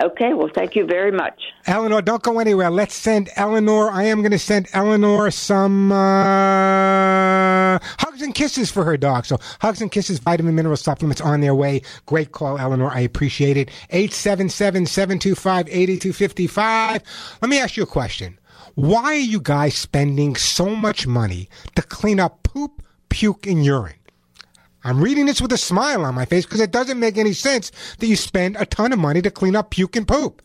[0.02, 1.42] Okay, well, thank you very much.
[1.66, 2.70] Eleanor, don't go anywhere.
[2.70, 3.90] Let's send Eleanor.
[3.90, 9.24] I am going to send Eleanor some uh, hugs and kisses for her dog.
[9.24, 11.80] So, hugs and kisses, vitamin mineral supplements on their way.
[12.04, 12.90] Great call, Eleanor.
[12.90, 13.70] I appreciate it.
[13.88, 17.02] 877 725 8255.
[17.40, 18.38] Let me ask you a question.
[18.74, 23.94] Why are you guys spending so much money to clean up poop, puke, and urine?
[24.84, 27.70] I'm reading this with a smile on my face because it doesn't make any sense
[27.98, 30.40] that you spend a ton of money to clean up puke and poop.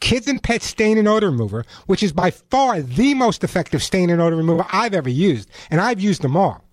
[0.00, 4.10] Kids and Pets Stain and Odor Remover, which is by far the most effective stain
[4.10, 6.65] and odor remover I've ever used, and I've used them all.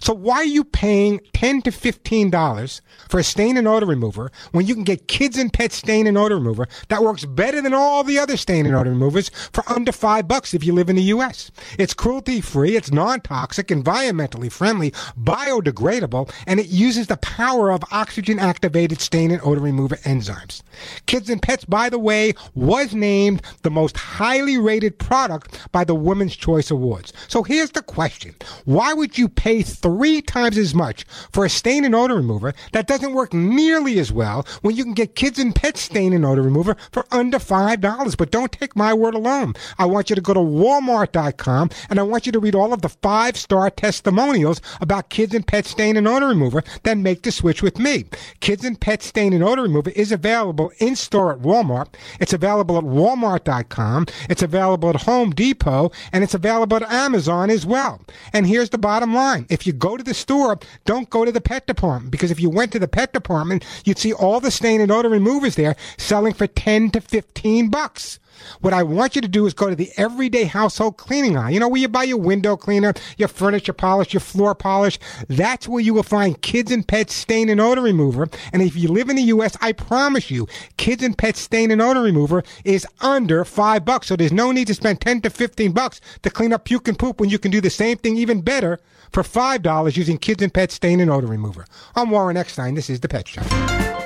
[0.00, 4.66] So why are you paying 10 to $15 for a stain and odor remover when
[4.66, 8.02] you can get kids and pet stain and odor remover that works better than all
[8.02, 11.02] the other stain and odor removers for under five bucks if you live in the
[11.02, 11.50] U.S.?
[11.78, 14.92] It's cruelty free, it's non-toxic, environmentally friendly,
[15.22, 20.62] biodegradable, and it uses the power of oxygen activated stain and odor remover enzymes.
[21.06, 25.94] Kids and Pets, by the way, was named the most highly rated product by the
[25.94, 27.12] Women's Choice Awards.
[27.28, 28.34] So here's the question.
[28.64, 29.89] Why would you pay three
[30.30, 34.46] times as much for a stain and odor remover that doesn't work nearly as well
[34.62, 38.16] when you can get Kids and Pets stain and odor remover for under $5?
[38.16, 39.54] But don't take my word alone.
[39.78, 42.82] I want you to go to walmart.com and I want you to read all of
[42.82, 47.32] the five star testimonials about Kids and Pet stain and odor remover, then make the
[47.32, 48.04] switch with me.
[48.40, 51.88] Kids and Pet stain and odor remover is available in store at Walmart.
[52.20, 54.06] It's available at walmart.com.
[54.28, 58.00] It's available at Home Depot and it's available at Amazon as well.
[58.32, 59.46] And here's the bottom line.
[59.48, 62.48] If you go to the store, don't go to the pet department because if you
[62.48, 66.34] went to the pet department, you'd see all the stain and odor removers there selling
[66.34, 68.20] for 10 to 15 bucks.
[68.60, 71.50] What I want you to do is go to the everyday household cleaning aisle.
[71.50, 74.98] You know, where you buy your window cleaner, your furniture polish, your floor polish.
[75.28, 78.28] That's where you will find kids and pets stain and odor remover.
[78.52, 80.46] And if you live in the U.S., I promise you,
[80.76, 84.06] kids and pets stain and odor remover is under five bucks.
[84.06, 86.98] So there's no need to spend 10 to 15 bucks to clean up puke and
[86.98, 88.80] poop when you can do the same thing even better
[89.12, 91.66] for $5 using kids and pets stain and odor remover.
[91.96, 92.74] I'm Warren Eckstein.
[92.74, 93.99] This is The Pet Show.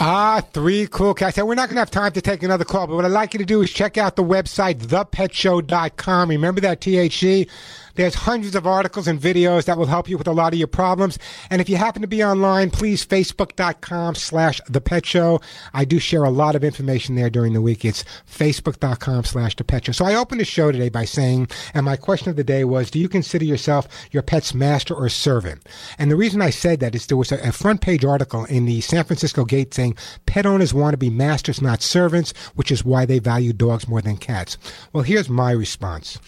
[0.00, 1.38] Ah, three cool cats.
[1.38, 3.34] And We're not going to have time to take another call, but what I'd like
[3.34, 6.28] you to do is check out the website, thepetshow.com.
[6.28, 7.50] Remember that THC?
[7.98, 10.68] There's hundreds of articles and videos that will help you with a lot of your
[10.68, 11.18] problems.
[11.50, 15.40] And if you happen to be online, please facebook.com slash the pet show.
[15.74, 17.84] I do share a lot of information there during the week.
[17.84, 19.90] It's facebook.com slash the pet show.
[19.90, 22.88] So I opened the show today by saying, and my question of the day was,
[22.88, 25.68] do you consider yourself your pet's master or servant?
[25.98, 28.64] And the reason I said that is there was a, a front page article in
[28.64, 32.84] the San Francisco Gate saying pet owners want to be masters, not servants, which is
[32.84, 34.56] why they value dogs more than cats.
[34.92, 36.20] Well, here's my response.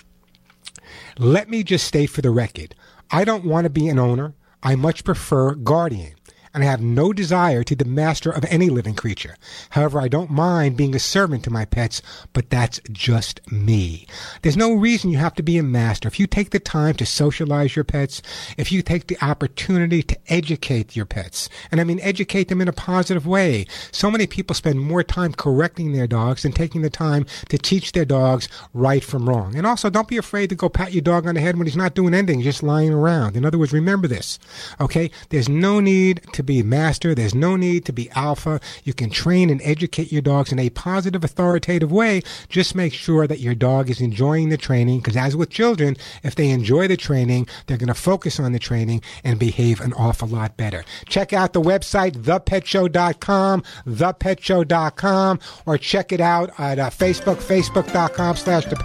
[1.19, 2.75] Let me just state for the record
[3.11, 4.35] I don't want to be an owner.
[4.63, 6.15] I much prefer guardian
[6.55, 9.37] and I have no desire to be the master of any living creature.
[9.71, 12.03] However, I don't mind being a servant to my pets,
[12.33, 14.07] but that's just me.
[14.43, 16.09] There's no reason you have to be a master.
[16.09, 18.23] If you take the time to socialize your pets,
[18.57, 22.69] if you take the opportunity to educate your pets, and I mean educate them in
[22.69, 23.67] a positive way.
[23.93, 27.93] So many people spend more time correcting their dogs than taking the time to teach
[27.93, 29.57] their dogs right from wrong.
[29.57, 31.77] And also, don't be afraid to go pat your dog on the head when he's
[31.77, 33.37] not doing anything, just lying around.
[33.37, 34.39] In other words, remember this,
[34.81, 35.11] okay?
[35.29, 37.15] There's no need to be master.
[37.15, 38.61] There's no need to be alpha.
[38.83, 42.23] You can train and educate your dogs in a positive, authoritative way.
[42.49, 46.35] Just make sure that your dog is enjoying the training because as with children, if
[46.35, 50.29] they enjoy the training, they're going to focus on the training and behave an awful
[50.29, 50.83] lot better.
[51.09, 58.65] Check out the website, thepetshow.com, thepetshow.com, or check it out at uh, Facebook, facebook.com slash
[58.65, 58.81] the.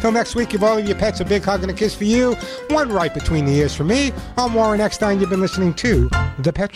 [0.00, 2.04] Till next week, give all of your pets a big hug and a kiss for
[2.04, 2.34] you.
[2.70, 4.12] One right between the ears for me.
[4.38, 5.20] I'm Warren Eckstein.
[5.20, 6.08] You've been listening to
[6.38, 6.75] The Pet